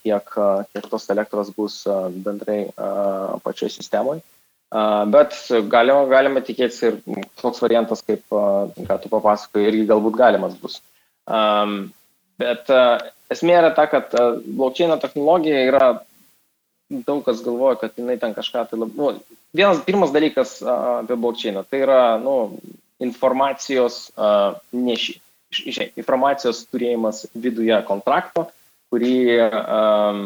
kiek, 0.05 0.33
kiek 0.73 0.88
tos 0.88 1.09
elektros 1.12 1.53
bus 1.57 1.83
bendrai 2.25 2.61
pačioj 3.45 3.73
sistemoje. 3.75 4.25
Bet 5.12 5.37
galima, 5.73 6.03
galima 6.11 6.43
tikėtis 6.45 6.81
ir 6.85 6.99
toks 7.41 7.62
variantas, 7.64 8.03
kaip 8.05 8.25
ką 8.33 8.99
tu 9.03 9.12
papasakoji, 9.12 9.69
irgi 9.71 9.87
galbūt 9.88 10.19
galimas 10.19 10.57
bus. 10.61 10.81
Bet 12.38 12.73
esmė 13.33 13.57
yra 13.61 13.73
ta, 13.77 13.87
kad 13.93 14.12
blockchain 14.45 14.97
technologija 15.01 15.62
yra, 15.69 15.88
daug 17.05 17.25
kas 17.25 17.41
galvoja, 17.45 17.81
kad 17.81 17.97
jinai 18.01 18.19
ten 18.21 18.37
kažką 18.37 18.67
tai 18.69 18.81
labiau. 18.81 19.17
Nu, 19.17 19.38
vienas 19.57 19.81
pirmas 19.85 20.12
dalykas 20.17 20.59
apie 20.64 21.17
blockchain 21.17 21.61
tai 21.69 21.85
yra 21.85 22.03
nu, 22.21 22.37
informacijos 23.05 24.07
neši 24.73 25.21
žiūrėk, 25.55 25.97
informacijos 26.01 26.65
turėjimas 26.69 27.25
viduje 27.35 27.77
kontrakto, 27.89 28.49
kurį 28.93 29.15
um, 29.45 30.21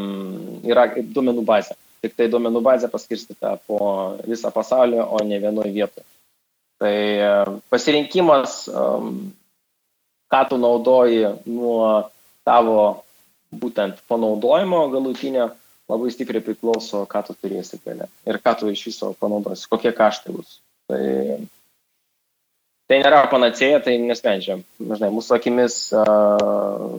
yra 0.66 0.88
duomenų 0.96 1.44
bazė. 1.46 1.76
Tik 2.02 2.16
tai 2.18 2.26
duomenų 2.30 2.62
bazė 2.64 2.90
paskirstyta 2.90 3.56
po 3.66 3.78
visą 4.26 4.50
pasaulį, 4.54 4.98
o 5.02 5.22
ne 5.26 5.38
vienoje 5.42 5.70
vietoje. 5.74 6.06
Tai 6.82 6.96
um, 7.28 7.60
pasirinkimas, 7.70 8.64
um, 8.68 9.30
ką 10.32 10.42
tu 10.50 10.58
naudoji 10.58 11.28
nuo 11.46 12.10
tavo 12.46 13.04
būtent 13.52 14.00
panaudojimo 14.08 14.86
galutinio, 14.90 15.50
labai 15.90 16.10
stipriai 16.14 16.42
priklauso, 16.44 17.04
ką 17.10 17.22
tu 17.26 17.36
turėsi 17.36 17.78
gale 17.84 18.08
ir 18.26 18.38
ką 18.42 18.54
tu 18.58 18.70
iš 18.72 18.86
viso 18.88 19.12
panaudosi, 19.20 19.68
kokie 19.70 19.92
kaštai 19.94 20.34
bus. 20.34 20.56
Tai 20.90 21.02
tai 22.90 22.98
nėra 23.02 23.22
panacėja, 23.32 23.80
tai 23.84 23.96
nesprendžia. 24.02 24.58
Žinai, 24.80 25.10
mūsų 25.14 25.36
akimis 25.38 25.76
uh, 25.96 26.98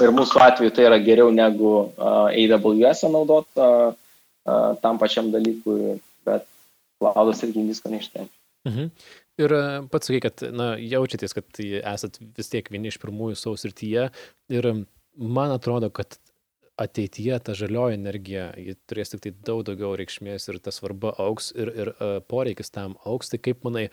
ir 0.00 0.14
mūsų 0.16 0.42
atveju 0.46 0.74
tai 0.76 0.86
yra 0.88 1.00
geriau 1.04 1.32
negu 1.34 1.72
uh, 1.80 2.28
AWS 2.30 3.06
naudot 3.12 3.48
uh, 3.60 3.90
uh, 3.92 4.70
tam 4.82 5.00
pačiam 5.02 5.32
dalykui, 5.34 5.98
bet 6.28 6.46
klaudas 7.00 7.42
irgi 7.46 7.66
visko 7.68 7.92
neišsprendžia. 7.92 8.36
Mhm. 8.68 8.90
Ir 9.40 9.52
pats 9.88 10.10
sakai, 10.10 10.20
kad 10.20 10.42
na, 10.52 10.74
jaučiatės, 10.76 11.32
kad 11.32 11.60
esat 11.64 12.18
vis 12.20 12.50
tiek 12.52 12.66
vieni 12.68 12.90
iš 12.90 12.98
pirmųjų 13.00 13.38
savo 13.40 13.56
srityje 13.56 14.10
ir 14.52 14.68
man 15.16 15.54
atrodo, 15.54 15.88
kad 15.88 16.18
ateityje 16.80 17.40
ta 17.46 17.56
žalioji 17.56 17.98
energija, 17.98 18.46
turės 18.88 19.12
tik 19.12 19.24
tai 19.26 19.34
daug 19.46 19.64
daugiau 19.68 19.92
reikšmės 20.00 20.48
ir 20.50 20.60
ta 20.64 20.72
svarba 20.74 21.12
auks 21.20 21.52
ir, 21.56 21.72
ir 21.74 21.92
uh, 21.96 22.16
poreikis 22.24 22.72
tam 22.74 22.96
auks. 23.04 23.32
Tai 23.32 23.42
kaip 23.42 23.62
manai, 23.66 23.88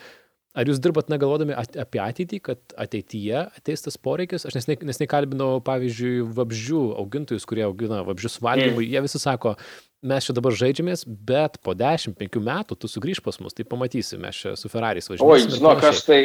Ar 0.57 0.65
jūs 0.65 0.79
dirbat 0.81 1.11
negalvodami 1.11 1.53
apie 1.53 1.99
ateitį, 2.01 2.37
kad 2.47 2.73
ateityje 2.81 3.43
ateis 3.59 3.83
tas 3.85 3.97
poreikis? 4.01 4.47
Aš 4.47 4.55
nesnei 4.57 5.09
kalbinau, 5.09 5.59
pavyzdžiui, 5.65 6.23
vabžių 6.33 6.79
augintojus, 6.97 7.45
kurie 7.45 7.61
augina 7.67 7.99
vabžius 8.07 8.39
valgymui. 8.41 8.87
Mm. 8.87 8.95
Jie 8.95 9.03
visi 9.05 9.21
sako, 9.21 9.53
mes 10.05 10.27
čia 10.27 10.35
dabar 10.37 10.53
žaidžiamės, 10.53 11.03
bet 11.07 11.57
po 11.65 11.73
10-5 11.77 12.37
metų 12.43 12.77
tu 12.77 12.89
sugrįž 12.91 13.21
pas 13.25 13.39
mus, 13.41 13.55
tai 13.57 13.65
pamatysi, 13.67 14.19
mes 14.21 14.37
čia 14.37 14.53
su 14.59 14.69
Ferrari's 14.69 15.09
važiuosime. 15.09 15.33
Oi, 15.33 15.57
žinok, 15.57 15.83
aš 15.89 16.03
tai 16.05 16.19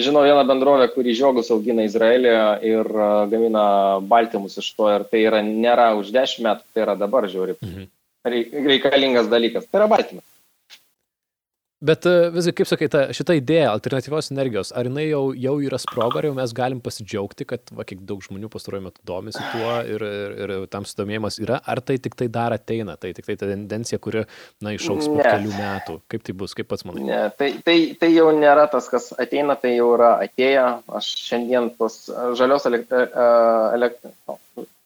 žinau 0.00 0.24
vieną 0.24 0.44
bendrovę, 0.48 0.88
kuri 0.94 1.16
žiogus 1.16 1.52
augina 1.52 1.84
Izraelį 1.88 2.34
ir 2.68 2.92
gamina 3.32 3.64
baltymus 4.08 4.56
iš 4.62 4.72
to 4.78 4.88
ir 4.94 5.06
tai 5.10 5.24
yra, 5.28 5.42
nėra 5.44 5.92
už 6.00 6.12
10 6.14 6.46
metų, 6.48 6.68
tai 6.72 6.86
yra 6.86 6.96
dabar 6.98 7.28
žiūri. 7.28 7.58
Mhm. 7.60 7.90
Reikalingas 8.68 9.28
dalykas, 9.28 9.66
tai 9.68 9.82
yra 9.82 9.90
baltymas. 9.90 10.26
Bet 11.82 12.06
e, 12.06 12.30
visgi, 12.30 12.52
kaip 12.60 12.68
sakai, 12.70 12.86
ta, 12.92 13.00
šita 13.16 13.34
idėja 13.34 13.72
alternatyvios 13.72 14.30
energijos, 14.30 14.70
ar 14.78 14.86
jinai 14.86 15.08
jau, 15.08 15.22
jau 15.34 15.54
yra 15.66 15.80
sproga, 15.82 16.20
ar 16.20 16.28
jau 16.28 16.34
mes 16.36 16.52
galim 16.54 16.78
pasidžiaugti, 16.84 17.46
kad 17.50 17.72
va, 17.74 17.82
kiek 17.88 18.04
daug 18.06 18.22
žmonių 18.22 18.50
pastaruoju 18.52 18.84
metu 18.84 19.02
domisi 19.08 19.42
tuo 19.50 19.72
ir, 19.90 20.04
ir, 20.06 20.36
ir 20.44 20.68
tam 20.70 20.86
sudomėjimas 20.86 21.40
yra, 21.42 21.58
ar 21.58 21.82
tai 21.82 21.98
tik 22.04 22.14
tai 22.20 22.30
dar 22.30 22.54
ateina, 22.54 22.94
tai 23.02 23.10
tik 23.16 23.26
tai 23.26 23.36
ta 23.40 23.50
tendencija, 23.50 23.98
kuri, 24.02 24.22
na, 24.62 24.76
išauks 24.78 25.10
po 25.10 25.18
kelių 25.18 25.56
metų. 25.56 25.98
Kaip 26.14 26.26
tai 26.28 26.36
bus, 26.44 26.54
kaip 26.54 26.70
pats 26.70 26.86
manai? 26.86 27.08
Ne, 27.10 27.20
tai, 27.34 27.50
tai, 27.66 27.76
tai 27.98 28.12
jau 28.14 28.30
nėra 28.38 28.68
tas, 28.70 28.86
kas 28.92 29.10
ateina, 29.18 29.58
tai 29.58 29.74
jau 29.74 29.90
yra 29.96 30.14
atėję. 30.28 30.66
Aš 31.02 31.12
šiandien 31.26 31.72
tos 31.82 32.04
žalios 32.38 32.70
elektro, 32.70 33.02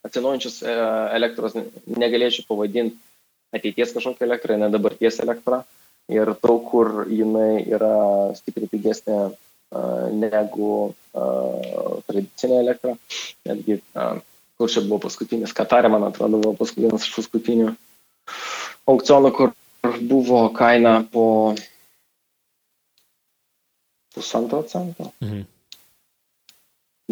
atsinaujančios 0.09 0.63
e, 0.65 0.83
elektros 1.21 1.61
negalėčiau 1.93 2.49
pavadinti 2.49 2.97
ateities 3.53 3.93
kažkokią 3.93 4.25
elektrą, 4.25 4.57
ne 4.65 4.73
dabarties 4.73 5.21
elektrą 5.21 5.67
ir 6.13 6.33
daug 6.43 6.63
kur 6.71 7.07
jinai 7.11 7.65
yra 7.67 7.97
stipriai 8.39 8.71
pigesnė 8.71 9.19
negu 10.15 10.71
tradicinė 12.07 12.61
elektra. 12.63 12.95
Netgi, 13.49 13.81
kur 14.57 14.71
čia 14.73 14.85
buvo 14.87 15.03
paskutinis, 15.07 15.55
Katarė, 15.57 15.91
man 15.93 16.07
atrodo, 16.09 16.39
buvo 16.43 16.55
paskutinis 16.61 17.07
iš 17.09 17.17
paskutinių 17.19 17.73
aukcionų, 18.87 19.33
kur 19.35 19.53
buvo 20.07 20.47
kaina 20.55 21.01
po 21.13 21.27
pusantro 24.15 24.63
cento. 24.71 25.11
Mhm. 25.21 25.45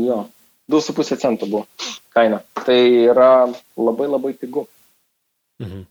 Jo, 0.05 0.25
2,5 0.71 1.19
cento 1.21 1.47
buvo 1.47 1.67
kaina. 2.15 2.41
Tai 2.65 2.79
yra 3.11 3.47
labai 3.77 4.09
labai 4.11 4.33
pigu. 4.39 4.67
Mhm 5.63 5.85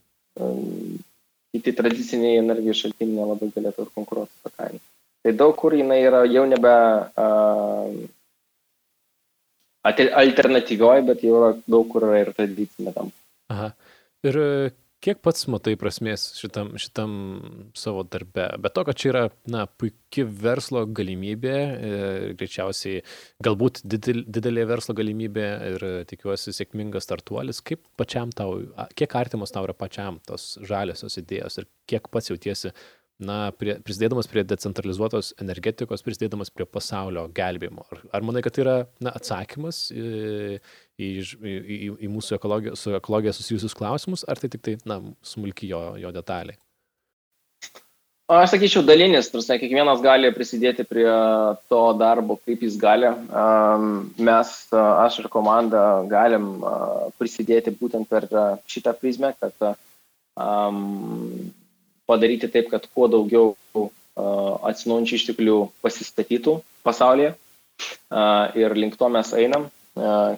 kiti 1.54 1.76
tradiciniai 1.78 2.42
energijos 2.42 2.82
šaltiniai 2.84 3.20
nelabai 3.22 3.52
galėtų 3.54 3.86
ir 3.86 3.94
konkuruoti 3.96 4.44
tą 4.44 4.52
kainą. 4.58 4.82
Tai 5.24 5.34
daug 5.40 5.56
kur 5.60 5.76
jinai 5.78 6.02
yra 6.04 6.24
jau 6.28 6.44
nebe 6.50 6.74
uh, 7.24 7.94
alternatyvioji, 10.24 11.06
bet 11.08 11.24
jau 11.24 11.38
yra 11.40 11.52
daug 11.70 11.88
kur 11.92 12.08
yra 12.10 12.24
ir 12.24 12.34
tradicinė 12.36 12.96
tam. 12.96 13.12
Aha. 13.54 13.70
Ir 14.24 14.40
kiek 15.04 15.20
pats 15.24 15.46
matai 15.52 15.74
prasmės 15.80 16.30
šitam, 16.40 16.74
šitam 16.80 17.14
savo 17.78 18.06
darbe? 18.08 18.48
Bet 18.64 18.76
to, 18.78 18.86
kad 18.88 19.00
čia 19.00 19.10
yra 19.12 19.24
na, 19.50 19.66
puikia 19.68 20.26
verslo 20.46 20.86
galimybė, 21.00 21.54
e, 21.54 21.92
greičiausiai 22.40 23.04
galbūt 23.44 23.84
didel, 23.84 24.24
didelė 24.38 24.66
verslo 24.70 24.96
galimybė 24.98 25.48
ir 25.74 25.88
tikiuosi 26.10 26.56
sėkmingas 26.56 27.08
startuolis, 27.08 27.62
kaip 27.66 27.84
pačiam 28.00 28.32
tau, 28.36 28.62
kiek 28.98 29.18
artimos 29.20 29.54
tau 29.54 29.68
yra 29.68 29.76
pačiam 29.78 30.22
tos 30.28 30.54
žaliosios 30.64 31.20
idėjos 31.22 31.62
ir 31.62 31.70
kiek 31.90 32.08
pats 32.14 32.32
jautiesi 32.32 32.74
na, 33.22 33.38
prie, 33.58 33.76
prisidėdamas 33.86 34.30
prie 34.32 34.44
decentralizuotos 34.48 35.34
energetikos, 35.42 36.04
prisidėdamas 36.06 36.52
prie 36.54 36.66
pasaulio 36.70 37.28
gelbėjimo. 37.36 37.86
Ar, 37.92 38.04
ar 38.18 38.26
manai, 38.26 38.44
kad 38.46 38.56
tai 38.56 38.66
yra 38.66 38.76
na, 39.04 39.14
atsakymas 39.14 39.86
į, 39.94 40.60
į, 40.98 41.14
į, 41.38 41.80
į 42.08 42.12
mūsų 42.14 42.38
ekologiją, 42.40 42.76
su 42.80 42.96
ekologija 42.98 43.36
susijusius 43.36 43.78
klausimus, 43.78 44.26
ar 44.28 44.42
tai 44.42 44.52
tik 44.54 44.66
tai 44.66 44.78
na, 44.90 45.00
smulki 45.26 45.70
jo, 45.72 45.86
jo 46.02 46.14
detalė? 46.16 46.58
Aš 48.34 48.54
sakyčiau, 48.54 48.82
dalinis, 48.88 49.28
tarsi 49.30 49.58
kiekvienas 49.60 50.00
gali 50.02 50.30
prisidėti 50.34 50.86
prie 50.88 51.10
to 51.70 51.82
darbo, 52.00 52.38
kaip 52.48 52.62
jis 52.64 52.78
gali. 52.80 53.10
Mes, 54.16 54.54
aš 54.72 55.18
ir 55.20 55.28
komanda, 55.34 55.82
galim 56.10 56.64
prisidėti 57.20 57.76
būtent 57.76 58.08
per 58.10 58.26
šitą 58.72 58.96
prizmę, 58.96 59.34
kad 59.44 59.76
padaryti 62.10 62.50
taip, 62.52 62.70
kad 62.74 62.88
kuo 62.94 63.08
daugiau 63.12 63.54
atsinaujančių 64.14 65.18
išteklių 65.18 65.58
pasistatytų 65.82 66.60
pasaulyje. 66.86 67.34
Ir 68.60 68.76
link 68.78 68.98
to 69.00 69.10
mes 69.10 69.34
einam. 69.38 69.70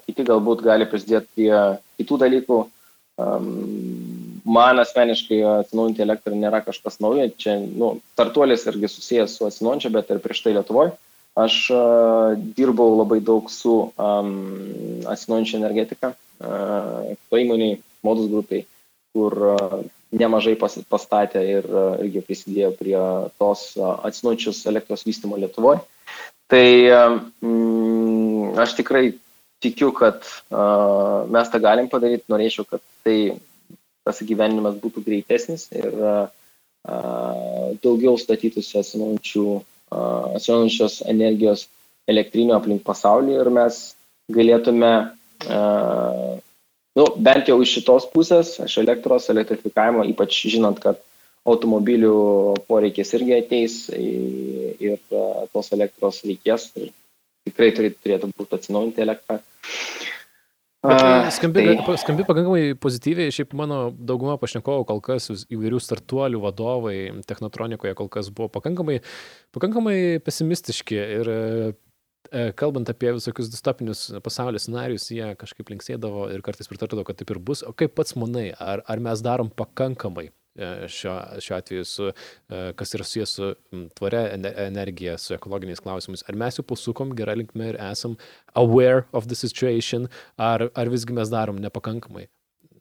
Kiti 0.06 0.24
galbūt 0.28 0.64
gali 0.64 0.88
prisidėti 0.88 1.28
prie 1.36 1.52
kitų 2.00 2.20
dalykų 2.24 2.60
man 4.46 4.80
asmeniškai 4.82 5.40
atsinaujinti 5.62 6.04
elektrą 6.04 6.36
nėra 6.36 6.62
kažkas 6.66 7.00
naujo. 7.04 7.30
Čia, 7.40 7.58
nu, 7.64 7.96
startuolis 8.14 8.66
irgi 8.70 8.92
susijęs 8.92 9.38
su 9.38 9.48
atsinaujinčia, 9.48 9.92
bet 9.96 10.12
ir 10.12 10.22
prieš 10.24 10.44
tai 10.46 10.56
Lietuvoje. 10.58 10.96
Aš 11.36 11.56
dirbau 12.56 12.94
labai 12.96 13.20
daug 13.24 13.50
su 13.52 13.74
um, 13.92 14.30
atsinaujinčia 15.12 15.58
energetika, 15.60 16.14
uh, 16.40 17.12
to 17.28 17.42
įmoniai, 17.42 17.82
modus 18.08 18.30
grupiai, 18.32 18.64
kur 19.12 19.36
uh, 19.56 19.82
nemažai 20.20 20.56
pas, 20.60 20.76
pastatė 20.90 21.42
ir 21.48 21.64
uh, 21.70 21.96
irgi 22.04 22.22
prisidėjo 22.26 22.72
prie 22.80 22.98
tos 23.42 23.62
uh, 23.80 23.84
atsinaujinčios 24.08 24.66
elektros 24.72 25.06
vystimo 25.08 25.36
Lietuvoje. 25.40 25.80
Tai 26.52 26.68
um, 26.94 28.54
aš 28.62 28.70
tikrai 28.78 29.06
tikiu, 29.64 29.90
kad 29.98 30.18
uh, 30.22 31.26
mes 31.32 31.48
tą 31.52 31.58
galim 31.64 31.88
padaryti, 31.92 32.32
norėčiau, 32.32 32.64
kad 32.70 32.82
tai 33.06 33.18
tas 34.06 34.18
gyvenimas 34.22 34.76
būtų 34.78 35.00
greitesnis 35.02 35.64
ir 35.74 35.90
daugiau 37.82 38.14
statytųsi 38.22 38.78
atsinaujančios 38.78 40.94
energijos 41.10 41.66
elektrinių 42.06 42.54
aplink 42.54 42.86
pasaulį 42.86 43.34
ir 43.40 43.50
mes 43.50 43.98
galėtume, 44.30 45.18
nu, 47.00 47.08
bent 47.28 47.50
jau 47.52 47.60
iš 47.64 47.78
šitos 47.80 48.08
pusės, 48.14 48.56
iš 48.66 48.78
elektros, 48.84 49.30
elektrifikavimo, 49.34 50.06
ypač 50.12 50.46
žinant, 50.52 50.80
kad 50.84 51.02
automobilių 51.46 52.16
poreikis 52.70 53.14
irgi 53.18 53.36
ateis 53.38 53.76
ir 53.94 54.98
tos 55.54 55.72
elektros 55.76 56.24
reikės 56.26 56.72
ir 56.82 56.90
tikrai 57.46 57.72
turėtų 57.78 58.32
būti 58.34 58.58
atsinaujinti 58.58 59.06
elektrą. 59.06 59.40
Bet 60.86 61.34
skambi, 61.34 61.64
tai... 61.86 61.96
skambi 61.98 62.26
pakankamai 62.28 62.76
pozityviai, 62.78 63.34
šiaip 63.34 63.56
mano 63.58 63.88
dauguma 63.90 64.36
pašnekovų 64.42 64.86
kol 64.90 65.02
kas 65.06 65.32
įvairių 65.34 65.80
startuolių 65.82 66.42
vadovai 66.44 66.98
technotronikoje 67.26 67.96
kol 67.98 68.10
kas 68.14 68.30
buvo 68.30 68.52
pakankamai, 68.54 69.00
pakankamai 69.56 69.98
pesimistiški 70.26 71.00
ir 71.00 71.32
e, 71.32 71.40
kalbant 72.60 72.90
apie 72.92 73.14
visokius 73.16 73.52
distopinius 73.54 74.08
pasaulio 74.26 74.62
scenarius, 74.62 75.10
jie 75.14 75.34
kažkaip 75.40 75.70
linksėdavo 75.74 76.30
ir 76.36 76.44
kartais 76.46 76.72
pritardavo, 76.72 77.06
kad 77.08 77.20
taip 77.20 77.36
ir 77.36 77.40
bus. 77.40 77.64
O 77.66 77.74
kaip 77.78 77.96
pats 77.98 78.18
manai, 78.20 78.50
ar, 78.60 78.84
ar 78.90 79.04
mes 79.04 79.24
darom 79.26 79.52
pakankamai 79.54 80.30
E, 80.56 80.88
šiuo, 80.88 81.16
šiuo 81.44 81.58
atveju, 81.58 81.86
su, 81.86 82.06
e, 82.08 82.60
kas 82.80 82.96
yra 82.96 83.04
susijęs 83.04 83.34
su 83.36 83.50
tvaria 83.98 84.30
energija, 84.64 85.18
su 85.20 85.34
ekologiniais 85.36 85.84
klausimais. 85.84 86.24
Ar 86.30 86.38
mes 86.40 86.56
jau 86.56 86.64
pasukom 86.64 87.12
gerą 87.18 87.36
linkmę 87.42 87.74
ir 87.74 87.80
esam 87.90 88.16
aware 88.56 89.04
of 89.12 89.28
the 89.28 89.36
situation, 89.36 90.08
ar, 90.40 90.70
ar 90.72 90.92
visgi 90.94 91.18
mes 91.18 91.32
darom 91.34 91.60
nepakankamai? 91.60 92.30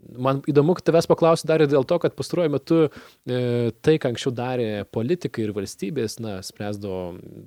Man 0.05 0.43
įdomu, 0.51 0.75
kad 0.77 0.87
tavęs 0.89 1.09
paklausti 1.11 1.49
dar 1.49 1.63
ir 1.65 1.71
dėl 1.71 1.87
to, 1.89 1.99
kad 2.03 2.17
pastaruoju 2.19 2.53
metu 2.53 2.79
e, 2.85 3.71
tai, 3.85 3.97
ką 4.03 4.13
anksčiau 4.13 4.33
darė 4.37 4.69
politikai 4.95 5.47
ir 5.47 5.55
valstybės, 5.57 6.19
na, 6.23 6.37
spręsdavo 6.45 6.99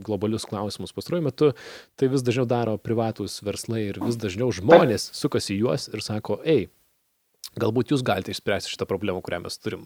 globalius 0.08 0.48
klausimus, 0.50 0.96
pastaruoju 0.96 1.28
metu 1.28 1.52
tai 2.00 2.10
vis 2.12 2.26
dažniau 2.26 2.48
daro 2.50 2.78
privatus 2.82 3.40
verslai 3.46 3.88
ir 3.92 4.02
vis 4.04 4.18
dažniau 4.20 4.50
žmonės 4.56 5.12
sukasi 5.18 5.60
juos 5.60 5.90
ir 5.92 6.04
sako, 6.06 6.40
ei, 6.46 6.70
galbūt 7.62 7.94
jūs 7.94 8.06
galite 8.06 8.34
išspręsti 8.34 8.74
šitą 8.74 8.88
problemą, 8.90 9.22
kurią 9.26 9.44
mes 9.46 9.60
turim. 9.62 9.86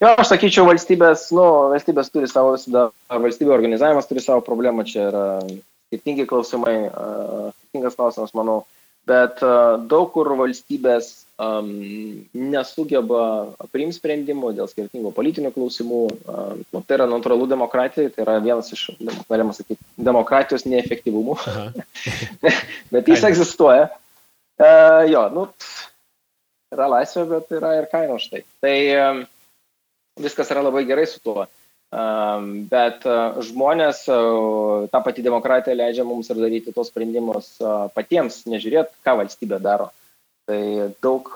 Jo, 0.00 0.14
aš 0.16 0.30
sakyčiau, 0.30 0.64
valstybės, 0.64 1.26
nu, 1.36 1.44
valstybės 1.74 2.08
turi 2.12 2.28
savo 2.30 2.54
visada, 2.54 2.86
valstybė 3.12 3.52
organizavimas 3.52 4.08
turi 4.08 4.22
savo 4.24 4.40
problemą, 4.46 4.86
čia 4.88 5.10
yra 5.10 5.24
skirtingi 5.90 6.24
klausimai, 6.30 6.76
skirtingas 7.58 7.98
klausimas, 7.98 8.32
manau, 8.38 8.62
bet 9.10 9.42
daug 9.90 10.12
kur 10.14 10.30
valstybės 10.38 11.10
um, 11.40 11.70
nesugeba 12.36 13.22
priimti 13.72 13.98
sprendimų 13.98 14.52
dėl 14.58 14.70
skirtingų 14.70 15.12
politinių 15.16 15.52
klausimų. 15.54 16.00
Um, 16.24 16.62
nu, 16.70 16.82
tai 16.86 16.98
yra 16.98 17.08
natūralu 17.10 17.48
demokratijai, 17.50 18.12
tai 18.14 18.24
yra 18.26 18.38
vienas 18.44 18.70
iš, 18.76 18.86
galima 19.28 19.54
sakyti, 19.56 19.80
demokratijos 19.98 20.66
neefektyvumų. 20.70 21.38
bet 22.94 23.12
jis 23.12 23.26
egzistuoja. 23.30 23.88
Uh, 24.60 25.06
jo, 25.08 25.24
nu, 25.34 25.46
yra 26.74 26.90
laisvė, 26.96 27.26
bet 27.34 27.56
yra 27.56 27.76
ir 27.80 27.88
kainos 27.92 28.28
štai. 28.28 28.44
Tai 28.62 28.76
viskas 30.20 30.52
yra 30.52 30.62
labai 30.66 30.84
gerai 30.88 31.08
su 31.08 31.22
tuo. 31.24 31.46
Bet 31.90 33.02
žmonės, 33.46 34.04
ta 34.92 35.00
pati 35.02 35.24
demokratija 35.26 35.74
leidžia 35.74 36.04
mums 36.06 36.30
ir 36.30 36.38
daryti 36.38 36.74
tos 36.74 36.92
sprendimus 36.92 37.56
patiems, 37.96 38.44
nežiūrėt, 38.46 38.92
ką 39.02 39.16
valstybė 39.18 39.58
daro. 39.64 39.90
Tai 40.46 40.60
daug, 41.02 41.26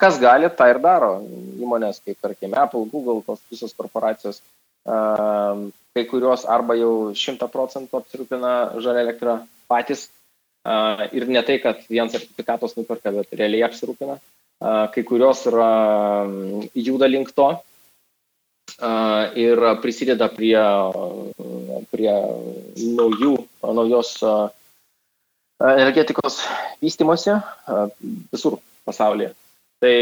kas 0.00 0.16
gali, 0.20 0.48
tą 0.56 0.70
ir 0.72 0.80
daro. 0.80 1.12
Įmonės 1.60 2.00
kaip, 2.04 2.16
tarkim, 2.24 2.56
Apple, 2.56 2.88
Google, 2.92 3.20
tos 3.26 3.44
visos 3.52 3.76
korporacijos, 3.76 4.40
kai 4.84 6.04
kurios 6.08 6.46
arba 6.48 6.76
jau 6.80 7.12
100 7.12 7.48
procentų 7.52 8.00
apsirūpina 8.00 8.52
žalia 8.80 9.04
elektra 9.04 9.38
patys. 9.68 10.08
Ir 11.12 11.28
ne 11.28 11.42
tai, 11.44 11.58
kad 11.60 11.84
vien 11.90 12.08
sertifikatos 12.08 12.78
nuperka, 12.78 13.12
bet 13.12 13.36
realiai 13.36 13.68
apsirūpina 13.68 14.16
kai 14.62 15.02
kurios 15.02 15.42
yra 15.50 15.68
juda 16.74 17.08
link 17.10 17.32
to 17.34 17.48
ir 19.38 19.62
prisideda 19.82 20.28
prie, 20.32 20.58
prie 21.92 22.14
naujų, 22.98 23.36
naujos 23.62 24.16
energetikos 25.62 26.40
vystimosi 26.82 27.36
visur 28.32 28.58
pasaulyje. 28.88 29.32
Tai 29.82 29.94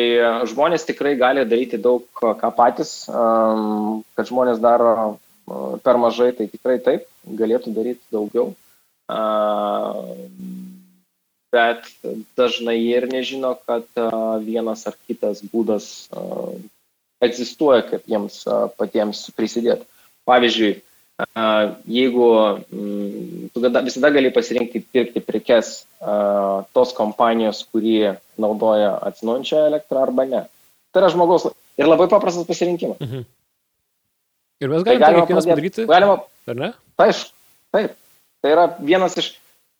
žmonės 0.49 0.85
tikrai 0.89 1.15
gali 1.21 1.45
daryti 1.49 1.81
daug 1.81 2.05
ką 2.17 2.51
patys, 2.57 3.05
kad 3.09 4.29
žmonės 4.29 4.61
daro 4.61 5.19
per 5.85 6.01
mažai, 6.01 6.33
tai 6.37 6.49
tikrai 6.53 6.79
taip, 6.85 7.07
galėtų 7.25 7.73
daryti 7.77 8.05
daugiau 8.13 8.53
bet 11.51 11.89
dažnai 12.39 12.79
ir 12.79 13.09
nežino, 13.11 13.55
kad 13.67 13.87
vienas 14.47 14.87
ar 14.87 14.97
kitas 15.09 15.43
būdas 15.53 16.09
egzistuoja, 17.25 17.83
kaip 17.89 18.07
jiems 18.09 18.43
patiems 18.81 19.27
prisidėti. 19.37 19.87
Pavyzdžiui, 20.29 20.73
jeigu 21.91 22.29
mm, 22.71 23.51
tu 23.53 23.63
visada 23.65 24.11
gali 24.15 24.31
pasirinkti 24.33 24.83
pirkti 24.93 25.23
prekes 25.25 25.73
tos 26.77 26.95
kompanijos, 26.97 27.65
kurie 27.73 28.17
naudoja 28.41 28.95
atsinaujančią 29.11 29.67
elektrą 29.69 30.07
arba 30.07 30.27
ne. 30.29 30.47
Tai 30.91 31.03
yra 31.03 31.13
žmogaus 31.13 31.51
ir 31.79 31.89
labai 31.89 32.09
paprastas 32.11 32.49
pasirinkimas. 32.49 33.01
Mhm. 33.01 33.27
Ir 34.61 34.69
mes 34.69 34.83
galime, 34.85 35.01
tai 35.01 35.07
galima 35.07 35.21
kiekvienas 35.25 35.47
padaryti? 35.49 35.85
Galima. 35.89 36.17
Ar 36.49 36.57
ne? 36.57 36.73
Taip, 37.01 37.21
taip. 37.73 37.95
Tai 38.41 38.51
yra 38.53 38.67
vienas 38.81 39.17
iš 39.21 39.31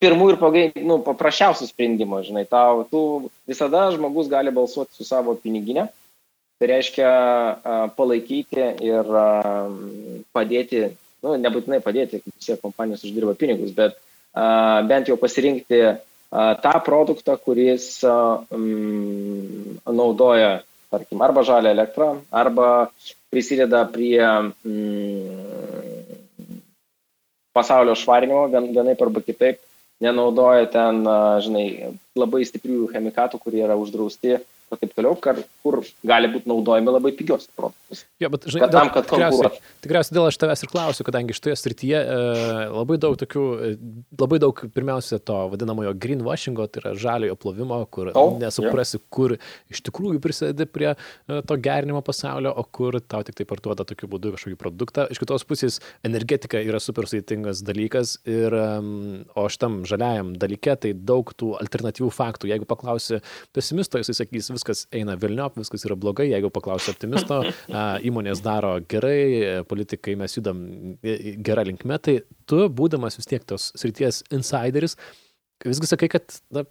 pirmų 0.01 0.31
ir 0.33 0.39
pagai, 0.41 0.63
nu, 0.81 0.99
paprasčiausių 1.05 1.69
sprendimų, 1.69 2.23
žinai, 2.25 2.47
tau, 2.49 2.87
tu 2.89 3.01
visada 3.49 3.91
žmogus 3.93 4.31
gali 4.33 4.53
balsuoti 4.55 4.97
su 4.97 5.05
savo 5.05 5.35
piniginė, 5.37 5.91
tai 6.61 6.69
reiškia 6.69 7.11
palaikyti 7.97 8.67
ir 8.85 9.07
padėti, 10.37 10.83
nu, 11.25 11.35
nebūtinai 11.41 11.81
padėti, 11.81 12.21
visi 12.29 12.57
kompanijos 12.61 13.07
uždirba 13.09 13.33
pinigus, 13.41 13.73
bet 13.73 13.97
bent 14.91 15.09
jau 15.09 15.17
pasirinkti 15.17 15.81
tą 16.31 16.75
produktą, 16.85 17.39
kuris 17.41 18.05
mm, 18.05 19.81
naudoja, 19.89 20.61
tarkim, 20.93 21.25
arba 21.25 21.43
žalę 21.49 21.73
elektrą, 21.73 22.13
arba 22.31 22.69
prisideda 23.33 23.87
prie 23.89 24.21
mm, 24.21 25.81
pasaulio 27.57 27.97
švarinimo 27.97 28.45
vienaip 28.53 29.01
arba 29.03 29.25
kitaip 29.25 29.65
nenaudoja 30.01 30.69
ten, 30.73 31.03
žinai, 31.45 31.67
labai 32.17 32.45
stiprių 32.49 32.87
chemikatų, 32.93 33.41
kurie 33.41 33.65
yra 33.65 33.77
uždrausti 33.81 34.39
ir 34.75 34.81
taip 34.81 34.95
toliau, 34.97 35.17
kur, 35.19 35.41
kur 35.65 35.79
gali 36.07 36.31
būti 36.33 36.51
naudojami 36.51 36.95
labai 36.95 37.13
pigios 37.17 37.49
produktus. 37.59 38.05
Jo, 38.23 38.31
bet, 38.33 38.47
žinai, 38.47 38.63
kad 38.65 38.75
tam, 38.77 38.91
kad 38.95 39.09
tikriausiai, 39.09 39.61
tikriausiai 39.85 40.17
dėl 40.17 40.29
aš 40.29 40.39
tavęs 40.43 40.65
ir 40.65 40.73
klausiu, 40.73 41.07
kadangi 41.09 41.37
šitoje 41.37 41.57
srityje 41.59 42.01
e, 42.01 42.19
labai 42.71 42.99
daug 43.03 43.17
tokių, 43.21 43.45
e, 43.67 43.73
labai 44.21 44.41
daug 44.43 44.63
pirmiausia 44.77 45.21
to 45.27 45.39
vadinamojo 45.53 45.95
greenwashingo, 46.05 46.69
tai 46.71 46.85
yra 46.85 46.95
žaliojo 47.05 47.39
plovimo, 47.41 47.81
kur 47.91 48.13
oh, 48.15 48.37
nesuprasi, 48.41 48.99
yeah. 49.01 49.07
kur 49.17 49.37
iš 49.73 49.83
tikrųjų 49.89 50.23
prisidedi 50.23 50.69
prie 50.71 50.93
e, 50.93 51.41
to 51.47 51.59
gerinimo 51.61 52.03
pasaulio, 52.07 52.55
o 52.55 52.67
kur 52.67 53.01
tau 53.01 53.27
tik 53.27 53.41
tai 53.41 53.49
parduoda 53.51 53.87
tokiu 53.89 54.11
būdu 54.13 54.35
kažkokį 54.37 54.61
produktą. 54.61 55.09
Iš 55.11 55.23
kitos 55.23 55.47
pusės 55.49 55.81
energetika 56.07 56.63
yra 56.63 56.81
super 56.83 57.11
sudėtingas 57.11 57.65
dalykas, 57.67 58.19
ir, 58.29 58.55
o 58.55 59.47
šitam 59.51 59.81
žaliajam 59.89 60.33
dalyke 60.41 60.77
tai 60.81 60.93
daug 60.95 61.31
tų 61.37 61.55
alternatyvių 61.61 62.11
faktų. 62.15 62.51
Jeigu 62.51 62.69
paklausi 62.69 63.21
pesimisto, 63.57 64.01
jisai 64.01 64.17
sakys, 64.23 64.51
viskas 64.61 64.85
eina 64.93 65.17
vilniop, 65.21 65.57
viskas 65.59 65.87
yra 65.89 65.97
blogai. 65.99 66.29
Jeigu 66.31 66.53
paklausi 66.53 66.93
optimisto, 66.93 67.41
įmonės 68.09 68.45
daro 68.45 68.77
gerai, 68.85 69.65
politikai 69.69 70.19
mes 70.21 70.37
judam 70.37 70.61
gerą 71.01 71.65
linkmę, 71.71 71.99
tai 71.99 72.21
tu, 72.45 72.67
būdamas 72.69 73.17
vis 73.19 73.31
tiek 73.31 73.47
tos 73.49 73.73
srities 73.81 74.23
insideris, 74.31 74.99
visgi 75.65 75.89
sakai, 75.91 76.11
kad 76.13 76.39
na, 76.55 76.67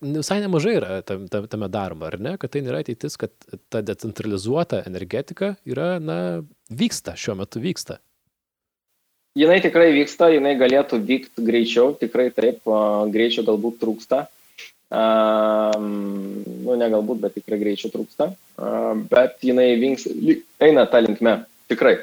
visai 0.00 0.40
nemažai 0.42 0.76
yra 0.78 1.00
tam, 1.06 1.26
tam, 1.28 1.48
tame 1.50 1.68
daroma, 1.72 2.10
ar 2.10 2.18
ne, 2.22 2.36
kad 2.38 2.52
tai 2.54 2.62
nėra 2.62 2.82
ateitis, 2.84 3.18
kad 3.20 3.34
ta 3.72 3.82
decentralizuota 3.82 4.82
energetika 4.86 5.56
yra, 5.68 5.96
na, 6.02 6.16
vyksta, 6.70 7.16
šiuo 7.18 7.36
metu 7.42 7.62
vyksta. 7.62 7.98
Jinai 9.38 9.62
tikrai 9.64 9.88
vyksta, 9.94 10.28
jinai 10.34 10.58
galėtų 10.60 10.98
vykti 11.08 11.44
greičiau, 11.46 11.94
tikrai 11.96 12.28
taip, 12.36 12.66
greičio 13.14 13.46
galbūt 13.46 13.78
trūksta. 13.80 14.26
Nu, 14.92 16.74
ne 16.76 16.88
galbūt, 16.92 17.20
bet 17.22 17.36
tikrai 17.38 17.58
greičio 17.62 17.88
trūksta. 17.92 18.32
Bet 19.12 19.38
jinai 19.44 19.70
vinks, 19.80 20.04
eina 20.60 20.84
tą 20.90 21.00
linkme, 21.04 21.38
tikrai. 21.72 21.96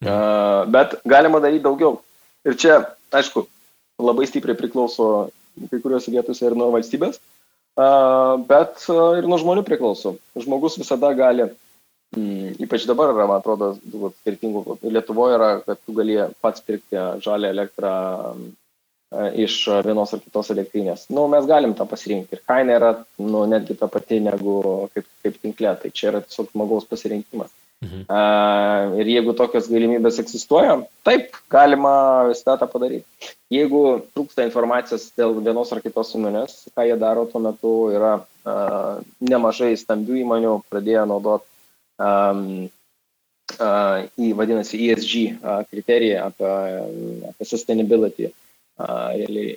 Uh, 0.00 0.64
bet 0.72 0.96
galima 1.04 1.42
daryti 1.44 1.66
daugiau. 1.66 1.98
Ir 2.48 2.56
čia, 2.56 2.78
aišku, 3.12 3.44
labai 4.00 4.24
stipriai 4.24 4.56
priklauso 4.56 5.28
kai 5.68 5.80
kuriuose 5.82 6.12
vietose 6.12 6.46
ir 6.46 6.56
nuo 6.56 6.70
valstybės, 6.72 7.18
bet 8.48 8.86
ir 9.18 9.28
nuo 9.28 9.38
žmonių 9.40 9.64
priklauso. 9.66 10.14
Žmogus 10.38 10.78
visada 10.80 11.10
gali, 11.18 11.48
mm, 12.16 12.54
ypač 12.64 12.86
dabar 12.88 13.12
yra, 13.12 13.26
man 13.28 13.42
atrodo, 13.42 13.74
skirtingų, 14.20 14.78
Lietuvoje 14.86 15.36
yra, 15.36 15.50
kad 15.66 15.82
tu 15.84 15.96
gali 15.96 16.16
pats 16.40 16.64
pirkti 16.64 17.02
žalę 17.24 17.52
elektrą 17.52 17.92
iš 19.34 19.54
vienos 19.84 20.12
ar 20.14 20.20
kitos 20.22 20.52
elektrinės. 20.54 21.08
Nu, 21.10 21.24
mes 21.30 21.46
galim 21.50 21.72
tą 21.74 21.86
pasirinkti 21.90 22.36
ir 22.36 22.42
kaina 22.46 22.76
yra 22.78 22.90
nu, 23.18 23.42
netgi 23.50 23.74
ta 23.78 23.88
pati 23.90 24.20
negu 24.22 24.60
kaip, 24.94 25.08
kaip 25.24 25.40
tinklė, 25.42 25.72
tai 25.82 25.90
čia 25.90 26.12
yra 26.12 26.20
tiesiog 26.22 26.52
žmogaus 26.52 26.86
pasirinkimas. 26.90 27.50
Mhm. 27.80 28.00
Uh, 28.12 28.98
ir 29.00 29.08
jeigu 29.08 29.32
tokios 29.32 29.66
galimybės 29.72 30.18
egzistuoja, 30.20 30.74
taip, 31.06 31.38
galima 31.50 31.92
visą 32.28 32.58
tą 32.60 32.66
padaryti. 32.68 33.06
Jeigu 33.50 33.80
trūksta 34.12 34.44
informacijos 34.44 35.06
dėl 35.16 35.38
vienos 35.40 35.72
ar 35.72 35.80
kitos 35.80 36.12
įmonės, 36.18 36.58
ką 36.76 36.84
jie 36.86 36.98
daro 37.00 37.24
tuo 37.30 37.40
metu, 37.40 37.72
yra 37.96 38.18
uh, 38.20 39.00
nemažai 39.24 39.72
stambių 39.80 40.20
įmonių 40.20 40.52
pradėję 40.68 41.06
naudoti 41.08 41.48
um, 42.04 42.44
uh, 43.56 43.96
į, 44.12 44.34
vadinasi, 44.36 44.84
ESG 44.92 45.24
uh, 45.24 45.64
kriteriją 45.72 46.28
apie, 46.28 46.52
apie 47.32 47.48
sustainability. 47.48 48.28
Uh, 48.28 48.49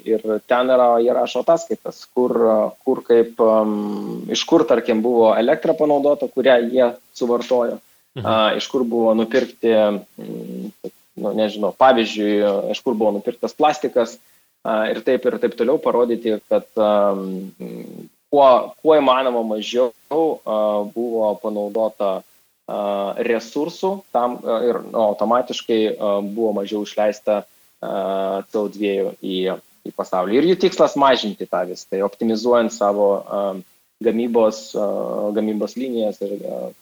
ir 0.06 0.24
ten 0.48 0.72
yra, 0.74 0.90
jie 1.04 1.14
rašo 1.16 1.44
ataskaitas, 1.44 2.04
kur, 2.16 2.36
kur 2.84 3.02
kaip, 3.08 3.40
um, 3.40 4.24
iš 4.32 4.44
kur, 4.50 4.66
tarkim, 4.68 5.02
buvo 5.06 5.32
elektra 5.38 5.76
panaudota, 5.78 6.28
kurią 6.28 6.60
jie 6.72 6.92
suvartojo. 7.16 7.80
Mhm. 8.18 8.58
Iš 8.60 8.68
kur 8.70 8.84
buvo 8.86 9.14
nupirkti, 9.18 9.72
nu, 11.18 11.32
nežinau, 11.34 11.72
pavyzdžiui, 11.78 12.36
iš 12.74 12.82
kur 12.86 12.94
buvo 12.94 13.16
nupirktas 13.16 13.56
plastikas 13.58 14.20
ir 14.64 15.02
taip 15.04 15.26
ir 15.26 15.40
taip 15.42 15.56
toliau 15.58 15.80
parodyti, 15.82 16.38
kad 16.50 16.68
a, 16.78 16.92
kuo, 18.34 18.46
kuo 18.82 19.00
įmanoma 19.00 19.42
mažiau 19.46 19.92
buvo 20.94 21.34
panaudota 21.42 22.22
resursų 23.28 23.92
tam 24.16 24.38
ir 24.70 24.80
nu, 24.86 25.00
automatiškai 25.10 25.82
buvo 26.32 26.54
mažiau 26.62 26.86
išleista 26.88 27.42
CO2 28.54 29.14
į, 29.20 29.38
į 29.88 29.94
pasaulį. 29.98 30.40
Ir 30.40 30.50
jų 30.52 30.60
tikslas 30.66 30.98
mažinti 31.00 31.48
tą 31.50 31.64
visą, 31.70 31.88
tai 31.92 32.04
optimizuojant 32.06 32.74
savo 32.76 33.08
gamybos, 34.04 34.66
gamybos 35.36 35.78
linijas 35.80 36.22
ir 36.24 36.38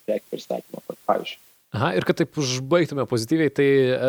prekių 0.08 0.36
pristatymą, 0.36 0.84
pavyzdžiui. 1.06 1.42
Aha, 1.72 1.94
ir 1.96 2.04
kad 2.04 2.18
taip 2.20 2.36
užbaigtume 2.36 3.06
pozityviai, 3.08 3.52
tai 3.56 3.66
e, 3.66 4.08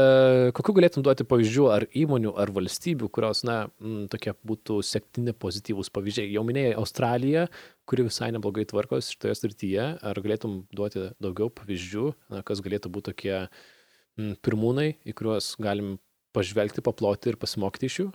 kokiu 0.57 0.73
galėtum 0.75 1.05
duoti 1.07 1.23
pavyzdžių 1.31 1.67
ar 1.71 1.85
įmonių, 1.95 2.33
ar 2.43 2.51
valstybių, 2.51 3.07
kurios, 3.15 3.45
na, 3.47 3.69
m, 3.79 4.09
tokie 4.11 4.33
būtų 4.51 4.81
septyni 4.83 5.31
pozityvūs 5.45 5.93
pavyzdžiai. 5.95 6.33
Jau 6.35 6.43
minėjai 6.49 6.73
Australiją, 6.81 7.45
kuri 7.87 8.09
visai 8.09 8.33
neblogai 8.35 8.65
tvarkos 8.67 9.13
šitoje 9.15 9.37
srityje. 9.39 9.85
Ar 10.11 10.21
galėtum 10.25 10.65
duoti 10.75 11.13
daugiau 11.23 11.53
pavyzdžių, 11.55 12.09
na, 12.35 12.43
kas 12.43 12.65
galėtų 12.67 12.91
būti 12.97 13.13
tokie 13.13 13.37
m, 13.39 14.35
pirmūnai, 14.43 14.97
į 15.07 15.15
kuriuos 15.23 15.55
galim 15.63 16.01
pažvelgti, 16.35 16.85
paploti 16.85 17.33
ir 17.33 17.39
pasimokyti 17.41 17.89
iš 17.91 17.99
jų? 18.01 18.09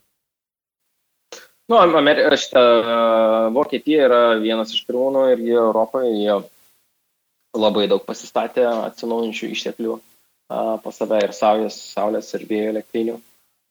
Nu, 1.67 1.75
Amer 1.75 2.21
šitą 2.39 2.61
Vokietija 3.55 4.05
yra 4.07 4.21
vienas 4.39 4.71
iš 4.71 4.85
pirmūnų 4.87 5.23
ir 5.33 5.41
jie 5.43 5.57
Europoje, 5.59 6.13
jie 6.15 6.37
labai 7.57 7.87
daug 7.91 8.05
pasistatė 8.07 8.63
atsinaujinčių 8.69 9.49
išteklių 9.51 9.97
uh, 9.97 10.77
pas 10.83 10.95
save 10.95 11.19
ir 11.25 11.33
saulės, 11.35 11.79
saulės 11.95 12.31
ir 12.37 12.45
vėjo 12.47 12.69
elektrinių. 12.71 13.17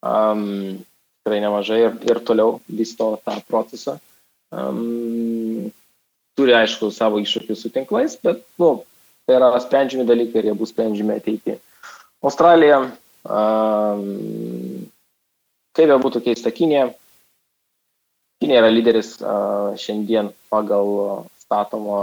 Um, 0.07 0.45
tikrai 1.25 1.41
nemažai 1.43 1.81
ir, 1.87 1.97
ir 2.11 2.21
toliau 2.27 2.59
vysto 2.69 3.15
tą 3.25 3.39
procesą. 3.49 3.97
Um, 4.53 5.73
turi, 6.37 6.55
aišku, 6.55 6.93
savo 6.95 7.23
iššūkių 7.23 7.57
su 7.57 7.73
tinklais, 7.73 8.19
bet 8.23 8.45
nu, 8.61 8.85
tai 9.27 9.39
yra 9.41 9.51
sprendžiami 9.63 10.07
dalykai 10.07 10.43
ir 10.43 10.51
jie 10.51 10.59
bus 10.59 10.75
sprendžiami 10.75 11.17
ateityje. 11.17 11.57
Australija, 12.23 12.85
kaip 15.77 15.93
jau 15.93 15.99
būtų 16.03 16.23
keista, 16.25 16.53
Kinė, 16.55 16.87
Kinija 18.41 18.61
yra 18.61 18.71
lyderis 18.73 19.15
šiandien 19.81 20.29
pagal 20.53 21.27
statomą 21.41 22.01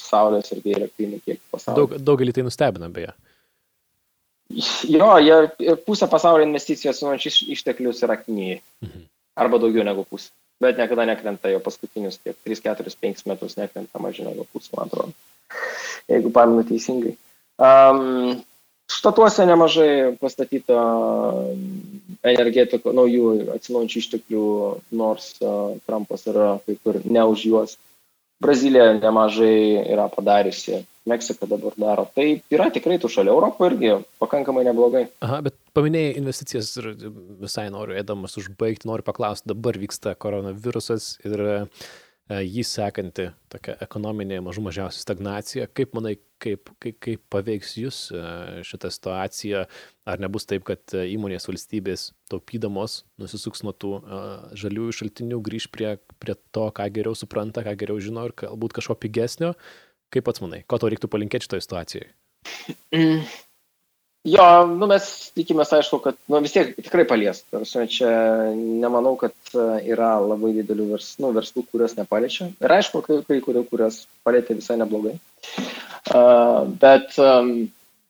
saulės 0.00 0.50
ir 0.52 0.60
vėjo 0.64 0.80
elektrinių 0.82 1.20
kiekį 1.22 1.40
pasaulyje. 1.54 1.78
Daug, 1.80 1.94
daugelį 2.10 2.34
tai 2.36 2.44
nustebina 2.44 2.90
beje. 2.92 3.14
Jo, 4.90 5.08
jie, 5.24 5.36
pusė 5.86 6.06
pasaulio 6.12 6.44
investicijos 6.44 7.00
sunačius 7.00 7.40
išteklius 7.56 8.02
yra 8.04 8.18
Kinijai. 8.20 8.60
Mhm. 8.84 9.06
Arba 9.40 9.58
daugiau 9.62 9.86
negu 9.86 10.04
pusė. 10.06 10.30
Bet 10.62 10.78
niekada 10.78 11.06
nekrenta 11.08 11.50
jo 11.50 11.58
paskutinius 11.64 12.20
tiek 12.22 12.36
3, 12.46 12.60
4, 12.62 12.92
5 13.02 13.24
metus 13.30 13.56
nekrenta 13.58 14.02
mažiau 14.02 14.28
negu 14.28 14.44
pusė, 14.52 14.70
man 14.76 14.92
atrodo. 14.92 15.14
Jeigu 16.12 16.30
pamenu 16.34 16.62
teisingai. 16.68 17.16
Um, 17.58 18.44
štatuose 18.90 19.46
nemažai 19.48 20.14
pastatyta 20.20 20.78
energetikų, 22.24 22.92
naujų 22.96 23.32
atsinaujančių 23.56 24.00
išteklių, 24.00 24.46
nors 24.96 25.34
uh, 25.40 25.76
Trumpas 25.88 26.26
yra 26.30 26.54
kai 26.64 26.78
kur 26.82 27.00
ne 27.04 27.24
už 27.32 27.48
juos. 27.50 27.76
Brazilija 28.42 28.90
nemažai 28.98 29.84
yra 29.94 30.08
padariusi, 30.12 30.82
Meksika 31.08 31.46
dabar 31.46 31.74
daro. 31.76 32.06
Tai 32.16 32.24
yra 32.52 32.70
tikrai 32.72 32.96
tų 33.00 33.10
šalių 33.12 33.32
Europo 33.34 33.66
irgi 33.68 33.92
pakankamai 34.20 34.64
neblogai. 34.64 35.04
Aha, 35.24 35.42
bet 35.44 35.56
paminėjai 35.76 36.14
investicijas 36.16 36.72
ir 36.80 36.88
visai 37.44 37.66
noriu,ėdamas 37.72 38.38
užbaigti, 38.40 38.88
noriu 38.88 39.04
paklausti, 39.06 39.50
dabar 39.52 39.76
vyksta 39.80 40.16
koronavirusas 40.16 41.10
ir 41.28 41.44
uh, 41.44 41.84
E, 41.84 42.03
jį 42.32 42.62
sekanti 42.64 43.28
tokia 43.52 43.74
ekonominė 43.84 44.38
mažų 44.44 44.64
mažiausiai 44.64 45.02
stagnacija. 45.02 45.66
Kaip 45.76 45.92
manai, 45.96 46.14
kaip, 46.40 46.70
kaip, 46.80 46.96
kaip 47.04 47.22
paveiks 47.32 47.74
jūs 47.76 47.98
e, 48.16 48.22
šitą 48.64 48.90
situaciją? 48.94 49.64
Ar 50.08 50.22
nebus 50.22 50.48
taip, 50.48 50.64
kad 50.68 50.96
e, 50.96 51.04
įmonės 51.12 51.48
valstybės 51.50 52.08
taupydamos 52.32 53.02
nusisuks 53.20 53.64
nuo 53.66 53.74
tų 53.76 53.92
žaliųjų 54.56 54.98
šaltinių, 55.02 55.40
grįž 55.44 55.68
prie, 55.74 55.96
prie 56.22 56.38
to, 56.56 56.68
ką 56.72 56.88
geriau 56.96 57.16
supranta, 57.18 57.64
ką 57.66 57.76
geriau 57.84 58.00
žino 58.00 58.24
ir 58.30 58.36
galbūt 58.40 58.78
kažko 58.80 58.96
pigesnio? 59.04 59.52
Kaip 60.14 60.24
pats 60.24 60.40
manai, 60.44 60.62
ko 60.64 60.80
to 60.80 60.88
reiktų 60.92 61.12
palinkėti 61.12 61.48
šitoje 61.48 61.66
situacijoje? 61.66 62.14
Jo, 64.24 64.44
nu 64.64 64.86
mes 64.88 65.06
tikimės, 65.36 65.68
aišku, 65.76 65.98
kad 66.00 66.16
nu, 66.32 66.38
vis 66.40 66.54
tiek 66.54 66.70
tikrai 66.78 67.04
palies. 67.04 67.42
Tarsi, 67.52 67.82
čia 67.92 68.08
nemanau, 68.56 69.18
kad 69.20 69.34
e, 69.52 69.64
yra 69.92 70.14
labai 70.22 70.54
didelių 70.56 70.86
vers, 70.94 71.10
nu, 71.20 71.28
verslų, 71.36 71.66
kurios 71.68 71.92
nepaliečia. 71.98 72.48
Ir 72.64 72.72
aišku, 72.78 73.02
kai, 73.04 73.18
kai 73.28 73.42
kurių, 73.44 73.66
kurios 73.68 74.06
palėtė 74.24 74.56
visai 74.62 74.78
neblogai. 74.80 75.18
Uh, 76.08 76.64
bet 76.80 77.18
um, 77.20 77.52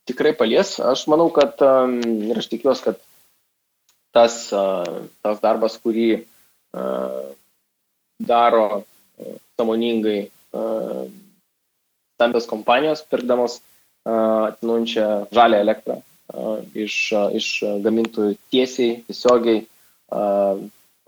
tikrai 0.07 0.37
palies. 0.39 0.77
Aš 0.79 1.05
manau, 1.11 1.27
kad 1.35 1.59
um, 1.67 1.99
ir 2.31 2.39
aš 2.39 2.47
tikiuosi, 2.53 2.87
kad 2.87 3.03
tas, 4.15 4.39
uh, 4.55 5.03
tas 5.27 5.43
darbas, 5.43 5.81
kurį 5.83 6.09
uh, 6.23 7.21
daro 8.23 8.67
uh, 8.71 9.37
samoningai 9.59 10.19
uh, 10.31 11.07
stambios 12.15 12.47
kompanijos 12.47 13.03
pirkdamos 13.11 13.59
atsinaujančią 14.05 15.07
žalę 15.33 15.61
elektrą 15.65 16.01
iš, 16.75 16.97
iš 17.37 17.49
gamintojų 17.85 18.37
tiesiai, 18.53 18.99
tiesiogiai 19.09 19.65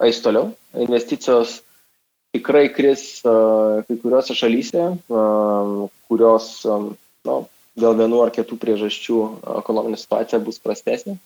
eis 0.06 0.20
toliau. 0.24 0.50
Investicijos 0.86 1.60
tikrai 2.36 2.68
kris 2.74 3.22
kai 3.24 3.96
kuriuose 4.02 4.36
šalyse, 4.36 4.84
kurios 6.08 6.50
nu, 6.66 7.38
dėl 7.76 7.96
vienų 8.00 8.20
ar 8.26 8.34
kitų 8.34 8.58
priežasčių 8.60 9.20
ekonominė 9.62 10.00
situacija 10.00 10.40
bus 10.44 10.60
prastesnė. 10.62 11.16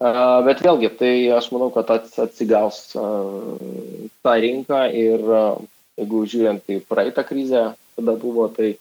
Bet 0.00 0.62
vėlgi, 0.64 0.88
tai 0.96 1.12
aš 1.36 1.50
manau, 1.52 1.68
kad 1.74 1.90
atsigaus 1.92 2.86
tą 2.96 4.36
rinką 4.44 4.86
ir 4.96 5.26
jeigu 6.00 6.22
žiūrint 6.32 6.72
į 6.72 6.78
praeitą 6.88 7.24
krizę, 7.28 7.66
tada 7.98 8.14
buvo, 8.16 8.48
tai 8.56 8.74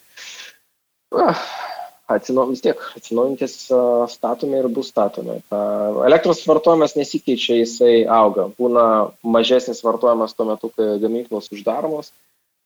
atsinau, 2.10 2.48
vis 2.50 2.64
tiek 2.66 2.80
atsinaujantis 2.98 3.56
statomi 4.14 4.58
ir 4.60 4.70
bus 4.74 4.90
statomi. 4.94 5.38
Elektros 6.08 6.42
vartojimas 6.50 6.96
nesikeičia, 6.98 7.60
jisai 7.62 7.94
auga. 8.10 8.48
Būna 8.60 8.86
mažesnis 9.24 9.84
vartojimas 9.86 10.34
tuo 10.38 10.50
metu, 10.50 10.72
kai 10.76 10.98
gamyklos 11.04 11.52
uždaromos, 11.56 12.12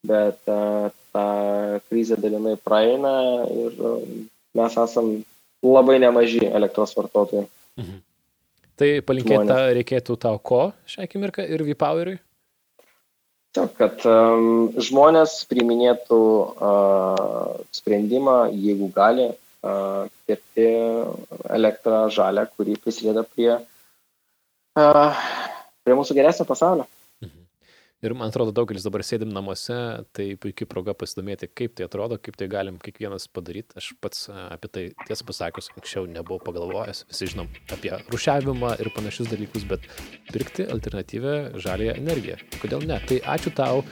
bet 0.08 0.40
ta 0.48 1.28
krizė 1.90 2.18
dalinai 2.20 2.56
praeina 2.60 3.14
ir 3.52 3.78
mes 4.58 4.80
esam 4.86 5.14
labai 5.64 6.00
nemaži 6.04 6.44
elektros 6.50 6.96
vartotojai. 6.98 7.48
Mhm. 7.80 8.02
Tai 8.80 8.90
palinkėti 9.06 9.58
reikėtų 9.78 10.18
tau 10.18 10.40
ko 10.42 10.64
šią 10.90 11.06
akimirką 11.06 11.46
ir 11.46 11.62
V-Poweriui? 11.68 12.18
Taip, 13.54 13.76
kad 13.78 14.02
um, 14.10 14.72
žmonės 14.82 15.36
priiminėtų 15.46 16.18
uh, 16.18 17.52
sprendimą, 17.78 18.38
jeigu 18.50 18.88
gali, 18.96 19.28
uh, 19.30 20.08
pirkti 20.26 20.66
elektrą 21.54 22.08
žalę, 22.16 22.48
kuri 22.58 22.80
prisideda 22.82 23.22
prie, 23.30 23.60
uh, 24.82 25.22
prie 25.86 26.00
mūsų 26.00 26.18
geresnio 26.18 26.48
pasaulio. 26.50 26.88
Ir 28.04 28.12
man 28.20 28.28
atrodo, 28.28 28.52
daugelis 28.52 28.84
dabar 28.84 29.00
sėdim 29.08 29.30
namuose, 29.32 29.76
tai 30.12 30.26
puikiai 30.36 30.68
proga 30.68 30.92
pasidomėti, 30.92 31.48
kaip 31.56 31.78
tai 31.80 31.86
atrodo, 31.88 32.18
kaip 32.20 32.36
tai 32.36 32.50
galim 32.52 32.76
kiekvienas 32.84 33.30
padaryti. 33.32 33.78
Aš 33.80 33.94
pats 34.04 34.26
apie 34.28 34.70
tai 34.76 34.84
tiesą 35.08 35.24
pasakius, 35.30 35.70
anksčiau 35.72 36.10
nebuvau 36.12 36.42
pagalvojęs, 36.44 37.06
visi 37.08 37.30
žinom 37.32 37.48
apie 37.72 37.94
rušiavimą 38.12 38.74
ir 38.84 38.92
panašius 38.92 39.32
dalykus, 39.32 39.64
bet 39.72 39.88
pirkti 40.34 40.68
alternatyvę 40.76 41.38
žalėją 41.64 41.96
energiją. 42.02 42.42
Kodėl 42.60 42.84
ne? 42.92 43.00
Tai 43.08 43.22
ačiū 43.38 43.56
tau, 43.56 43.86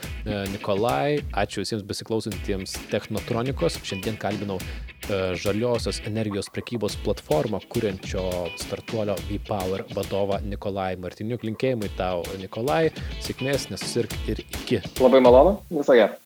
Nikolai, 0.52 1.22
ačiū 1.32 1.64
visiems 1.64 1.88
besiklausantiems 1.88 2.76
Technotronikos. 2.92 3.80
Šiandien 3.88 4.20
kalbinau 4.20 4.60
žaliosios 5.40 6.02
energijos 6.08 6.50
prekybos 6.54 6.98
platformą, 7.06 7.62
kuriančio 7.72 8.24
startuolio 8.60 9.16
V-Power 9.28 9.86
vadovą 9.96 10.42
Nikolai 10.48 10.96
Martiniuk. 11.02 11.46
Linkėjimai 11.48 11.92
tau, 12.00 12.26
Nikolai, 12.42 12.90
sėkmės, 13.24 13.70
nesusirk 13.74 14.16
ir 14.32 14.44
iki. 14.48 14.82
Labai 15.02 15.24
malonu, 15.24 15.60
visą 15.72 15.98
gerą. 16.00 16.20